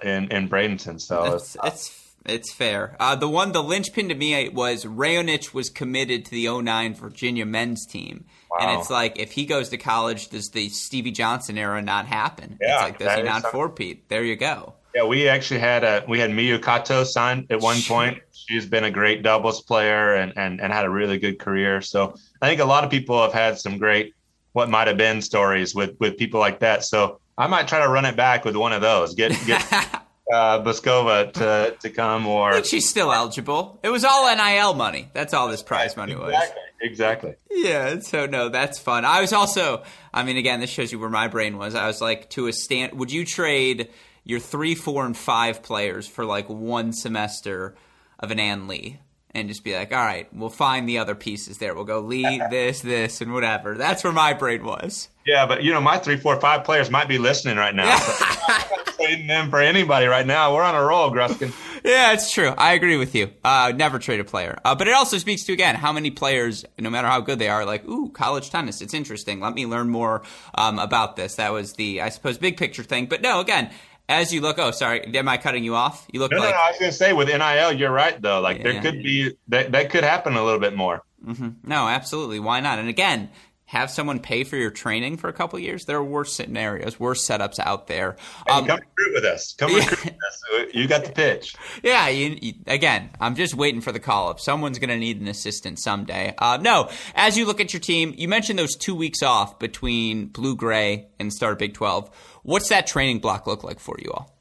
yeah. 0.02 0.16
in 0.16 0.30
in 0.30 0.48
Bradenton. 0.48 1.00
So 1.00 1.34
it's, 1.34 1.56
it's 1.62 2.01
it's 2.26 2.52
fair. 2.52 2.96
Uh, 3.00 3.16
the 3.16 3.28
one, 3.28 3.52
the 3.52 3.62
linchpin 3.62 4.08
to 4.08 4.14
me 4.14 4.48
was 4.48 4.84
Raonic 4.84 5.52
was 5.52 5.70
committed 5.70 6.24
to 6.26 6.30
the 6.30 6.48
09 6.48 6.94
Virginia 6.94 7.46
men's 7.46 7.86
team. 7.86 8.24
Wow. 8.50 8.58
And 8.60 8.80
it's 8.80 8.90
like, 8.90 9.18
if 9.18 9.32
he 9.32 9.46
goes 9.46 9.70
to 9.70 9.78
college, 9.78 10.28
does 10.28 10.50
the 10.50 10.68
Stevie 10.68 11.10
Johnson 11.10 11.58
era 11.58 11.82
not 11.82 12.06
happen? 12.06 12.58
Yeah, 12.60 12.74
it's 12.74 12.82
like, 12.82 12.98
does 12.98 13.16
he 13.16 13.22
not 13.22 13.46
four 13.50 13.68
Pete? 13.68 14.08
There 14.08 14.22
you 14.22 14.36
go. 14.36 14.74
Yeah, 14.94 15.04
we 15.04 15.26
actually 15.26 15.60
had 15.60 15.84
a 15.84 16.04
we 16.06 16.18
had 16.18 16.30
Miyu 16.30 16.62
Kato 16.62 17.04
signed 17.04 17.46
at 17.48 17.60
one 17.60 17.80
point. 17.80 18.18
She's 18.32 18.66
been 18.66 18.84
a 18.84 18.90
great 18.90 19.22
doubles 19.22 19.62
player 19.62 20.14
and, 20.14 20.34
and 20.36 20.60
and 20.60 20.70
had 20.70 20.84
a 20.84 20.90
really 20.90 21.18
good 21.18 21.38
career. 21.38 21.80
So 21.80 22.14
I 22.42 22.48
think 22.48 22.60
a 22.60 22.66
lot 22.66 22.84
of 22.84 22.90
people 22.90 23.20
have 23.22 23.32
had 23.32 23.58
some 23.58 23.78
great 23.78 24.14
what 24.52 24.68
might 24.68 24.88
have 24.88 24.98
been 24.98 25.22
stories 25.22 25.74
with 25.74 25.98
with 25.98 26.18
people 26.18 26.40
like 26.40 26.60
that. 26.60 26.84
So 26.84 27.20
I 27.38 27.46
might 27.46 27.68
try 27.68 27.80
to 27.80 27.88
run 27.88 28.04
it 28.04 28.16
back 28.16 28.44
with 28.44 28.54
one 28.54 28.74
of 28.74 28.82
those. 28.82 29.14
Get 29.14 29.30
get 29.46 29.62
uh, 30.32 30.62
to 30.62 31.76
to 31.80 31.90
come 31.90 32.26
or 32.26 32.64
she's 32.64 32.88
still 32.88 33.12
eligible. 33.12 33.78
It 33.82 33.90
was 33.90 34.04
all 34.04 34.34
NIL 34.34 34.74
money. 34.74 35.08
That's 35.12 35.34
all 35.34 35.48
this 35.48 35.62
prize 35.62 35.96
money 35.96 36.14
was. 36.14 36.32
Exactly. 36.32 36.62
Exactly. 36.82 37.34
Yeah. 37.50 38.00
So 38.00 38.26
no, 38.26 38.48
that's 38.48 38.78
fun. 38.78 39.04
I 39.04 39.20
was 39.20 39.32
also. 39.32 39.84
I 40.12 40.24
mean, 40.24 40.36
again, 40.36 40.60
this 40.60 40.70
shows 40.70 40.92
you 40.92 40.98
where 40.98 41.10
my 41.10 41.28
brain 41.28 41.56
was. 41.56 41.74
I 41.74 41.86
was 41.86 42.00
like, 42.00 42.28
to 42.30 42.48
a 42.48 42.52
stand. 42.52 42.98
Would 42.98 43.12
you 43.12 43.24
trade 43.24 43.88
your 44.24 44.40
three, 44.40 44.74
four, 44.74 45.06
and 45.06 45.16
five 45.16 45.62
players 45.62 46.06
for 46.06 46.24
like 46.24 46.48
one 46.48 46.92
semester 46.92 47.74
of 48.18 48.30
an 48.30 48.40
Ann 48.40 48.68
Li? 48.68 48.98
And 49.34 49.48
just 49.48 49.64
be 49.64 49.74
like, 49.74 49.92
all 49.92 50.04
right, 50.04 50.28
we'll 50.34 50.50
find 50.50 50.88
the 50.88 50.98
other 50.98 51.14
pieces 51.14 51.58
there. 51.58 51.74
We'll 51.74 51.84
go 51.84 52.00
lead 52.00 52.42
this, 52.50 52.80
this, 52.80 53.20
and 53.20 53.32
whatever. 53.32 53.74
That's 53.74 54.04
where 54.04 54.12
my 54.12 54.32
brain 54.32 54.64
was. 54.64 55.08
Yeah, 55.26 55.46
but 55.46 55.62
you 55.62 55.72
know, 55.72 55.80
my 55.80 55.98
three, 55.98 56.16
four, 56.16 56.40
five 56.40 56.64
players 56.64 56.90
might 56.90 57.08
be 57.08 57.18
listening 57.18 57.56
right 57.56 57.74
now. 57.74 57.98
trading 59.02 59.26
them 59.26 59.50
for 59.50 59.60
anybody 59.60 60.06
right 60.06 60.26
now. 60.26 60.54
We're 60.54 60.62
on 60.62 60.74
a 60.74 60.82
roll, 60.82 61.10
Gruskin. 61.10 61.52
Yeah, 61.84 62.12
it's 62.12 62.30
true. 62.30 62.48
I 62.50 62.74
agree 62.74 62.96
with 62.96 63.14
you. 63.14 63.30
Uh, 63.42 63.72
never 63.74 63.98
trade 63.98 64.20
a 64.20 64.24
player. 64.24 64.58
Uh, 64.64 64.74
but 64.74 64.86
it 64.86 64.94
also 64.94 65.18
speaks 65.18 65.44
to, 65.44 65.52
again, 65.52 65.74
how 65.74 65.92
many 65.92 66.10
players, 66.10 66.64
no 66.78 66.90
matter 66.90 67.08
how 67.08 67.20
good 67.20 67.38
they 67.38 67.48
are, 67.48 67.64
like, 67.64 67.84
ooh, 67.86 68.10
college 68.10 68.50
tennis, 68.50 68.80
it's 68.80 68.94
interesting. 68.94 69.40
Let 69.40 69.54
me 69.54 69.66
learn 69.66 69.88
more 69.88 70.22
um, 70.54 70.78
about 70.78 71.16
this. 71.16 71.36
That 71.36 71.52
was 71.52 71.72
the, 71.74 72.00
I 72.00 72.10
suppose, 72.10 72.38
big 72.38 72.56
picture 72.56 72.84
thing. 72.84 73.06
But 73.06 73.20
no, 73.20 73.40
again, 73.40 73.70
as 74.12 74.32
you 74.32 74.40
look, 74.40 74.58
oh, 74.58 74.70
sorry, 74.70 75.04
am 75.16 75.28
I 75.28 75.36
cutting 75.36 75.64
you 75.64 75.74
off? 75.74 76.06
You 76.12 76.20
look 76.20 76.32
no, 76.32 76.38
like. 76.38 76.50
No, 76.50 76.56
no, 76.56 76.62
I 76.62 76.70
was 76.70 76.78
to 76.78 76.92
say 76.92 77.12
with 77.12 77.28
NIL, 77.28 77.72
you're 77.72 77.92
right 77.92 78.20
though. 78.20 78.40
Like 78.40 78.58
yeah, 78.58 78.64
there 78.64 78.82
could 78.82 78.96
yeah. 78.96 79.02
be 79.02 79.36
that 79.48 79.72
that 79.72 79.90
could 79.90 80.04
happen 80.04 80.34
a 80.34 80.44
little 80.44 80.60
bit 80.60 80.74
more. 80.74 81.02
Mm-hmm. 81.24 81.68
No, 81.68 81.88
absolutely. 81.88 82.40
Why 82.40 82.60
not? 82.60 82.78
And 82.78 82.88
again, 82.88 83.30
have 83.72 83.90
someone 83.90 84.20
pay 84.20 84.44
for 84.44 84.56
your 84.56 84.70
training 84.70 85.16
for 85.16 85.28
a 85.28 85.32
couple 85.32 85.58
years. 85.58 85.86
There 85.86 85.96
are 85.96 86.04
worse 86.04 86.34
scenarios, 86.34 87.00
worse 87.00 87.26
setups 87.26 87.58
out 87.58 87.86
there. 87.86 88.16
Um, 88.46 88.66
come 88.66 88.78
recruit 88.78 89.14
with 89.14 89.24
us. 89.24 89.54
Come 89.54 89.74
recruit 89.74 90.04
with 90.04 90.12
us. 90.12 90.74
You 90.74 90.86
got 90.86 91.06
the 91.06 91.12
pitch. 91.12 91.56
Yeah. 91.82 92.08
You, 92.08 92.36
you, 92.40 92.52
again, 92.66 93.10
I'm 93.18 93.34
just 93.34 93.54
waiting 93.54 93.80
for 93.80 93.90
the 93.90 93.98
call 93.98 94.28
up. 94.28 94.40
Someone's 94.40 94.78
going 94.78 94.90
to 94.90 94.98
need 94.98 95.22
an 95.22 95.26
assistant 95.26 95.78
someday. 95.78 96.34
Uh, 96.36 96.58
no, 96.60 96.90
as 97.14 97.38
you 97.38 97.46
look 97.46 97.60
at 97.60 97.72
your 97.72 97.80
team, 97.80 98.14
you 98.16 98.28
mentioned 98.28 98.58
those 98.58 98.76
two 98.76 98.94
weeks 98.94 99.22
off 99.22 99.58
between 99.58 100.26
Blue 100.26 100.54
Gray 100.54 101.08
and 101.18 101.32
start 101.32 101.58
Big 101.58 101.72
12. 101.72 102.10
What's 102.42 102.68
that 102.70 102.86
training 102.86 103.20
block 103.20 103.46
look 103.46 103.62
like 103.62 103.78
for 103.78 103.96
you 104.00 104.10
all? 104.10 104.36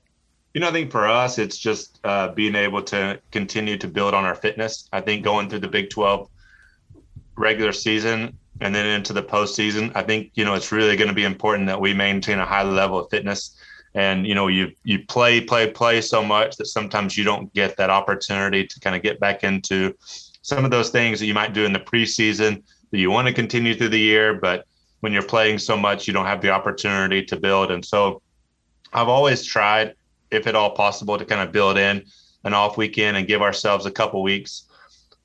You 0.53 0.61
know, 0.61 0.69
I 0.69 0.71
think 0.71 0.91
for 0.91 1.07
us, 1.07 1.37
it's 1.37 1.57
just 1.57 1.99
uh, 2.03 2.29
being 2.29 2.55
able 2.55 2.81
to 2.83 3.19
continue 3.31 3.77
to 3.77 3.87
build 3.87 4.13
on 4.13 4.25
our 4.25 4.35
fitness. 4.35 4.89
I 4.91 5.01
think 5.01 5.23
going 5.23 5.49
through 5.49 5.59
the 5.59 5.67
Big 5.67 5.89
12 5.89 6.27
regular 7.37 7.71
season 7.71 8.37
and 8.59 8.75
then 8.75 8.85
into 8.85 9.13
the 9.13 9.23
postseason, 9.23 9.91
I 9.95 10.03
think, 10.03 10.31
you 10.33 10.43
know, 10.43 10.55
it's 10.55 10.71
really 10.71 10.97
going 10.97 11.07
to 11.07 11.13
be 11.13 11.23
important 11.23 11.67
that 11.67 11.79
we 11.79 11.93
maintain 11.93 12.39
a 12.39 12.45
high 12.45 12.63
level 12.63 12.99
of 12.99 13.09
fitness. 13.09 13.55
And, 13.93 14.25
you 14.25 14.35
know, 14.35 14.47
you, 14.47 14.71
you 14.83 15.05
play, 15.05 15.39
play, 15.39 15.71
play 15.71 16.01
so 16.01 16.23
much 16.23 16.57
that 16.57 16.65
sometimes 16.65 17.17
you 17.17 17.23
don't 17.23 17.53
get 17.53 17.77
that 17.77 17.89
opportunity 17.89 18.65
to 18.65 18.79
kind 18.79 18.95
of 18.95 19.03
get 19.03 19.19
back 19.19 19.43
into 19.43 19.95
some 20.41 20.65
of 20.65 20.71
those 20.71 20.89
things 20.89 21.19
that 21.19 21.27
you 21.27 21.33
might 21.33 21.53
do 21.53 21.65
in 21.65 21.73
the 21.73 21.79
preseason 21.79 22.63
that 22.91 22.97
you 22.97 23.09
want 23.11 23.27
to 23.27 23.33
continue 23.33 23.75
through 23.75 23.89
the 23.89 23.99
year. 23.99 24.33
But 24.33 24.65
when 25.01 25.13
you're 25.13 25.21
playing 25.21 25.59
so 25.59 25.77
much, 25.77 26.07
you 26.07 26.13
don't 26.13 26.25
have 26.25 26.41
the 26.41 26.49
opportunity 26.49 27.23
to 27.25 27.35
build. 27.35 27.71
And 27.71 27.83
so 27.85 28.21
I've 28.93 29.09
always 29.09 29.43
tried 29.45 29.95
if 30.31 30.47
at 30.47 30.55
all 30.55 30.71
possible, 30.71 31.17
to 31.17 31.25
kind 31.25 31.41
of 31.41 31.51
build 31.51 31.77
in 31.77 32.03
an 32.43 32.53
off 32.53 32.77
weekend 32.77 33.17
and 33.17 33.27
give 33.27 33.41
ourselves 33.41 33.85
a 33.85 33.91
couple 33.91 34.23
weeks 34.23 34.63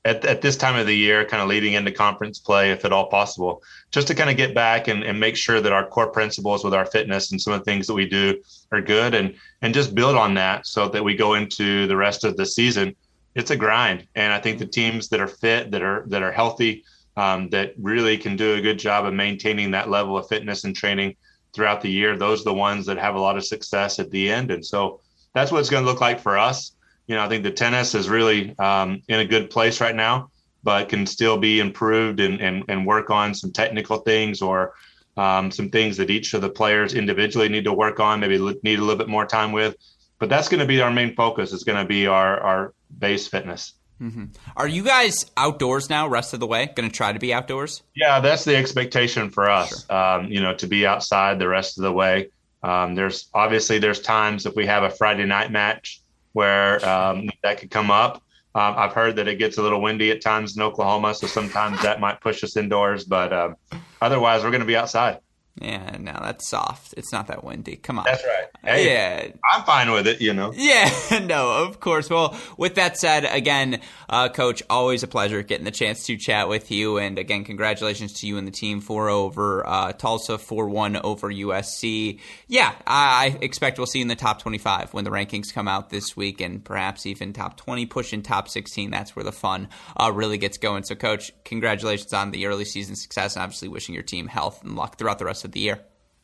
at, 0.05 0.23
at 0.25 0.41
this 0.41 0.55
time 0.55 0.75
of 0.77 0.85
the 0.85 0.95
year, 0.95 1.25
kind 1.25 1.41
of 1.41 1.49
leading 1.49 1.73
into 1.73 1.91
conference 1.91 2.39
play, 2.39 2.71
if 2.71 2.85
at 2.85 2.93
all 2.93 3.07
possible, 3.07 3.63
just 3.91 4.07
to 4.07 4.15
kind 4.15 4.29
of 4.29 4.37
get 4.37 4.53
back 4.53 4.87
and, 4.87 5.03
and 5.03 5.19
make 5.19 5.35
sure 5.35 5.59
that 5.59 5.71
our 5.71 5.85
core 5.87 6.11
principles 6.11 6.63
with 6.63 6.73
our 6.73 6.85
fitness 6.85 7.31
and 7.31 7.41
some 7.41 7.53
of 7.53 7.59
the 7.59 7.65
things 7.65 7.87
that 7.87 7.93
we 7.93 8.07
do 8.07 8.41
are 8.71 8.81
good 8.81 9.15
and 9.15 9.35
and 9.61 9.73
just 9.73 9.95
build 9.95 10.15
on 10.15 10.33
that 10.35 10.67
so 10.67 10.87
that 10.87 11.03
we 11.03 11.15
go 11.15 11.33
into 11.33 11.87
the 11.87 11.95
rest 11.95 12.23
of 12.23 12.37
the 12.37 12.45
season. 12.45 12.95
It's 13.35 13.51
a 13.51 13.55
grind. 13.55 14.07
And 14.15 14.33
I 14.33 14.39
think 14.39 14.59
the 14.59 14.65
teams 14.65 15.09
that 15.09 15.19
are 15.19 15.27
fit, 15.27 15.71
that 15.71 15.81
are 15.81 16.03
that 16.07 16.23
are 16.23 16.31
healthy, 16.31 16.83
um, 17.17 17.49
that 17.49 17.73
really 17.81 18.17
can 18.17 18.37
do 18.37 18.53
a 18.53 18.61
good 18.61 18.79
job 18.79 19.05
of 19.05 19.13
maintaining 19.13 19.71
that 19.71 19.89
level 19.89 20.17
of 20.17 20.27
fitness 20.29 20.63
and 20.63 20.75
training 20.75 21.15
throughout 21.51 21.81
the 21.81 21.89
year. 21.89 22.15
Those 22.15 22.41
are 22.41 22.51
the 22.51 22.53
ones 22.53 22.85
that 22.85 22.99
have 22.99 23.15
a 23.15 23.19
lot 23.19 23.35
of 23.35 23.45
success 23.45 23.99
at 23.99 24.11
the 24.11 24.31
end. 24.31 24.51
And 24.51 24.63
so 24.63 25.01
that's 25.33 25.51
what 25.51 25.59
it's 25.59 25.69
going 25.69 25.83
to 25.83 25.89
look 25.89 25.99
like 25.99 26.19
for 26.19 26.37
us. 26.37 26.75
You 27.07 27.15
know, 27.15 27.23
I 27.23 27.27
think 27.27 27.43
the 27.43 27.51
tennis 27.51 27.95
is 27.95 28.07
really 28.07 28.57
um, 28.59 29.01
in 29.07 29.19
a 29.19 29.25
good 29.25 29.49
place 29.49 29.81
right 29.81 29.95
now, 29.95 30.29
but 30.63 30.89
can 30.89 31.07
still 31.07 31.37
be 31.37 31.59
improved 31.59 32.19
and, 32.19 32.39
and, 32.39 32.63
and 32.67 32.85
work 32.85 33.09
on 33.09 33.33
some 33.33 33.51
technical 33.51 33.97
things 33.97 34.41
or 34.41 34.75
um, 35.15 35.49
some 35.49 35.69
things 35.69 35.97
that 35.97 36.11
each 36.11 36.35
of 36.35 36.41
the 36.41 36.49
players 36.49 36.93
individually 36.93 37.49
need 37.49 37.63
to 37.63 37.73
work 37.73 37.99
on, 37.99 38.19
maybe 38.19 38.37
need 38.61 38.77
a 38.77 38.81
little 38.81 38.95
bit 38.95 39.09
more 39.09 39.25
time 39.25 39.51
with. 39.51 39.75
But 40.19 40.29
that's 40.29 40.49
going 40.49 40.59
to 40.59 40.67
be 40.67 40.81
our 40.81 40.91
main 40.91 41.15
focus. 41.15 41.51
It's 41.51 41.63
going 41.63 41.81
to 41.81 41.87
be 41.87 42.05
our, 42.05 42.39
our 42.39 42.73
base 42.99 43.27
fitness. 43.27 43.73
Mm-hmm. 44.01 44.25
Are 44.55 44.67
you 44.67 44.83
guys 44.83 45.29
outdoors 45.35 45.89
now, 45.89 46.07
rest 46.07 46.33
of 46.33 46.39
the 46.39 46.47
way? 46.47 46.69
Going 46.75 46.89
to 46.89 46.95
try 46.95 47.13
to 47.13 47.19
be 47.19 47.33
outdoors? 47.33 47.83
Yeah, 47.95 48.19
that's 48.19 48.45
the 48.45 48.55
expectation 48.55 49.29
for 49.29 49.49
us. 49.49 49.85
Sure. 49.85 49.95
Um, 49.95 50.25
you 50.25 50.41
know, 50.41 50.53
to 50.55 50.67
be 50.67 50.85
outside 50.85 51.39
the 51.39 51.47
rest 51.47 51.77
of 51.77 51.83
the 51.83 51.91
way. 51.91 52.29
Um, 52.63 52.95
there's 52.95 53.29
obviously 53.33 53.79
there's 53.79 54.01
times 54.01 54.45
if 54.45 54.55
we 54.55 54.65
have 54.65 54.83
a 54.83 54.89
Friday 54.89 55.25
night 55.25 55.51
match 55.51 56.01
where 56.33 56.83
um, 56.87 57.29
that 57.43 57.59
could 57.59 57.71
come 57.71 57.91
up. 57.91 58.23
Um, 58.55 58.73
I've 58.75 58.93
heard 58.93 59.15
that 59.17 59.27
it 59.27 59.37
gets 59.37 59.57
a 59.57 59.61
little 59.61 59.81
windy 59.81 60.09
at 60.11 60.21
times 60.21 60.55
in 60.55 60.63
Oklahoma, 60.63 61.13
so 61.13 61.27
sometimes 61.27 61.81
that 61.83 61.99
might 61.99 62.21
push 62.21 62.43
us 62.43 62.57
indoors. 62.57 63.03
But 63.03 63.33
um, 63.33 63.55
otherwise, 64.01 64.43
we're 64.43 64.51
going 64.51 64.61
to 64.61 64.67
be 64.67 64.75
outside. 64.75 65.19
Yeah, 65.59 65.97
no, 65.99 66.17
that's 66.21 66.47
soft. 66.49 66.93
It's 66.97 67.11
not 67.11 67.27
that 67.27 67.43
windy. 67.43 67.77
Come 67.77 67.97
on. 67.97 68.05
That's 68.05 68.23
right. 68.23 68.45
Hey, 68.63 68.93
yeah. 68.93 69.31
I'm 69.51 69.63
fine 69.63 69.91
with 69.91 70.05
it, 70.05 70.21
you 70.21 70.33
know. 70.33 70.53
Yeah, 70.55 70.89
no, 71.25 71.65
of 71.65 71.79
course. 71.79 72.09
Well, 72.09 72.37
with 72.57 72.75
that 72.75 72.97
said, 72.97 73.25
again, 73.25 73.81
uh, 74.09 74.29
Coach, 74.29 74.61
always 74.69 75.01
a 75.01 75.07
pleasure 75.07 75.41
getting 75.41 75.65
the 75.65 75.71
chance 75.71 76.05
to 76.05 76.17
chat 76.17 76.47
with 76.47 76.69
you. 76.69 76.97
And 76.97 77.17
again, 77.17 77.43
congratulations 77.43 78.13
to 78.19 78.27
you 78.27 78.37
and 78.37 78.45
the 78.47 78.51
team 78.51 78.81
for 78.81 79.09
over 79.09 79.65
uh, 79.65 79.93
Tulsa, 79.93 80.37
4 80.37 80.69
1 80.69 80.97
over 80.97 81.29
USC. 81.29 82.19
Yeah, 82.47 82.75
I 82.85 83.37
expect 83.41 83.79
we'll 83.79 83.87
see 83.87 83.99
you 83.99 84.03
in 84.03 84.09
the 84.09 84.15
top 84.15 84.41
25 84.41 84.93
when 84.93 85.05
the 85.05 85.11
rankings 85.11 85.53
come 85.53 85.67
out 85.67 85.89
this 85.89 86.15
week 86.15 86.39
and 86.39 86.63
perhaps 86.63 87.05
even 87.05 87.33
top 87.33 87.57
20, 87.57 87.87
pushing 87.87 88.21
top 88.21 88.47
16. 88.47 88.91
That's 88.91 89.15
where 89.15 89.25
the 89.25 89.31
fun 89.31 89.69
uh, 89.95 90.11
really 90.13 90.37
gets 90.37 90.57
going. 90.57 90.83
So, 90.83 90.93
Coach, 90.93 91.31
congratulations 91.45 92.13
on 92.13 92.31
the 92.31 92.45
early 92.45 92.65
season 92.65 92.95
success 92.95 93.35
and 93.35 93.43
obviously 93.43 93.69
wishing 93.69 93.95
your 93.95 94.03
team 94.03 94.27
health 94.27 94.63
and 94.63 94.75
luck 94.75 94.97
throughout 94.97 95.19
the 95.19 95.25
rest 95.25 95.45
of 95.45 95.46
of 95.47 95.53
the 95.53 95.59
year. 95.59 95.79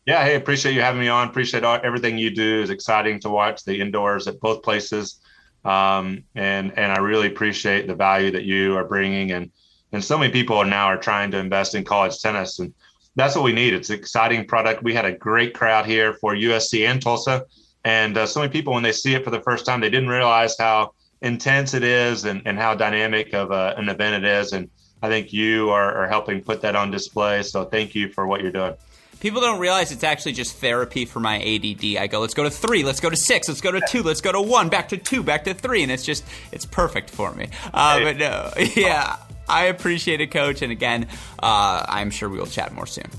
Yeah, 0.05 0.23
hey, 0.23 0.35
appreciate 0.35 0.75
you 0.75 0.81
having 0.81 1.01
me 1.01 1.07
on. 1.07 1.29
Appreciate 1.29 1.63
all, 1.63 1.79
everything 1.81 2.17
you 2.17 2.29
do. 2.29 2.61
It's 2.61 2.69
exciting 2.69 3.19
to 3.21 3.29
watch 3.29 3.63
the 3.63 3.79
indoors 3.79 4.27
at 4.27 4.39
both 4.39 4.61
places, 4.61 5.21
um, 5.63 6.23
and 6.35 6.77
and 6.77 6.91
I 6.91 6.99
really 6.99 7.27
appreciate 7.27 7.87
the 7.87 7.95
value 7.95 8.31
that 8.31 8.43
you 8.43 8.75
are 8.77 8.83
bringing. 8.83 9.31
And 9.31 9.49
and 9.93 10.03
so 10.03 10.17
many 10.17 10.31
people 10.31 10.57
are 10.57 10.65
now 10.65 10.87
are 10.87 10.97
trying 10.97 11.31
to 11.31 11.37
invest 11.37 11.73
in 11.73 11.85
college 11.85 12.19
tennis, 12.21 12.59
and 12.59 12.73
that's 13.15 13.35
what 13.35 13.45
we 13.45 13.53
need. 13.53 13.73
It's 13.73 13.89
an 13.89 13.97
exciting 13.97 14.45
product. 14.45 14.83
We 14.83 14.93
had 14.93 15.05
a 15.05 15.13
great 15.13 15.53
crowd 15.53 15.85
here 15.85 16.15
for 16.15 16.35
USC 16.35 16.85
and 16.85 17.01
Tulsa, 17.01 17.45
and 17.85 18.17
uh, 18.17 18.25
so 18.25 18.41
many 18.41 18.51
people 18.51 18.73
when 18.73 18.83
they 18.83 18.91
see 18.91 19.13
it 19.15 19.23
for 19.23 19.31
the 19.31 19.41
first 19.41 19.65
time, 19.65 19.79
they 19.79 19.89
didn't 19.89 20.09
realize 20.09 20.57
how 20.57 20.93
intense 21.21 21.73
it 21.73 21.83
is 21.83 22.25
and, 22.25 22.41
and 22.45 22.57
how 22.59 22.75
dynamic 22.75 23.33
of 23.33 23.51
a, 23.51 23.73
an 23.77 23.89
event 23.89 24.23
it 24.23 24.29
is. 24.29 24.51
And 24.51 24.69
I 25.01 25.07
think 25.07 25.33
you 25.33 25.69
are, 25.69 25.93
are 25.95 26.07
helping 26.07 26.41
put 26.41 26.61
that 26.61 26.75
on 26.75 26.91
display. 26.91 27.43
So 27.43 27.65
thank 27.65 27.95
you 27.95 28.09
for 28.09 28.27
what 28.27 28.41
you're 28.41 28.51
doing. 28.51 28.75
People 29.23 29.39
don't 29.39 29.61
realize 29.61 29.93
it's 29.93 30.03
actually 30.03 30.33
just 30.33 30.57
therapy 30.57 31.05
for 31.05 31.21
my 31.21 31.37
ADD. 31.37 31.95
I 31.95 32.07
go, 32.07 32.19
let's 32.19 32.33
go 32.33 32.43
to 32.43 32.49
three, 32.49 32.83
let's 32.83 32.99
go 32.99 33.09
to 33.09 33.15
six, 33.15 33.47
let's 33.47 33.61
go 33.61 33.71
to 33.71 33.81
two, 33.87 34.03
let's 34.03 34.19
go 34.19 34.33
to 34.33 34.41
one, 34.41 34.67
back 34.67 34.89
to 34.89 34.97
two, 34.97 35.23
back 35.23 35.45
to 35.45 35.53
three, 35.53 35.81
and 35.81 35.89
it's 35.89 36.03
just 36.03 36.25
it's 36.51 36.65
perfect 36.65 37.09
for 37.09 37.33
me. 37.33 37.47
Uh, 37.73 38.01
but 38.01 38.17
no, 38.17 38.51
yeah, 38.75 39.15
I 39.47 39.67
appreciate 39.67 40.19
it, 40.19 40.31
Coach. 40.31 40.61
And 40.61 40.73
again, 40.73 41.07
uh, 41.41 41.85
I'm 41.87 42.11
sure 42.11 42.27
we 42.27 42.37
will 42.37 42.47
chat 42.47 42.73
more 42.73 42.85
soon. 42.85 43.09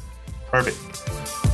Perfect. 0.50 1.53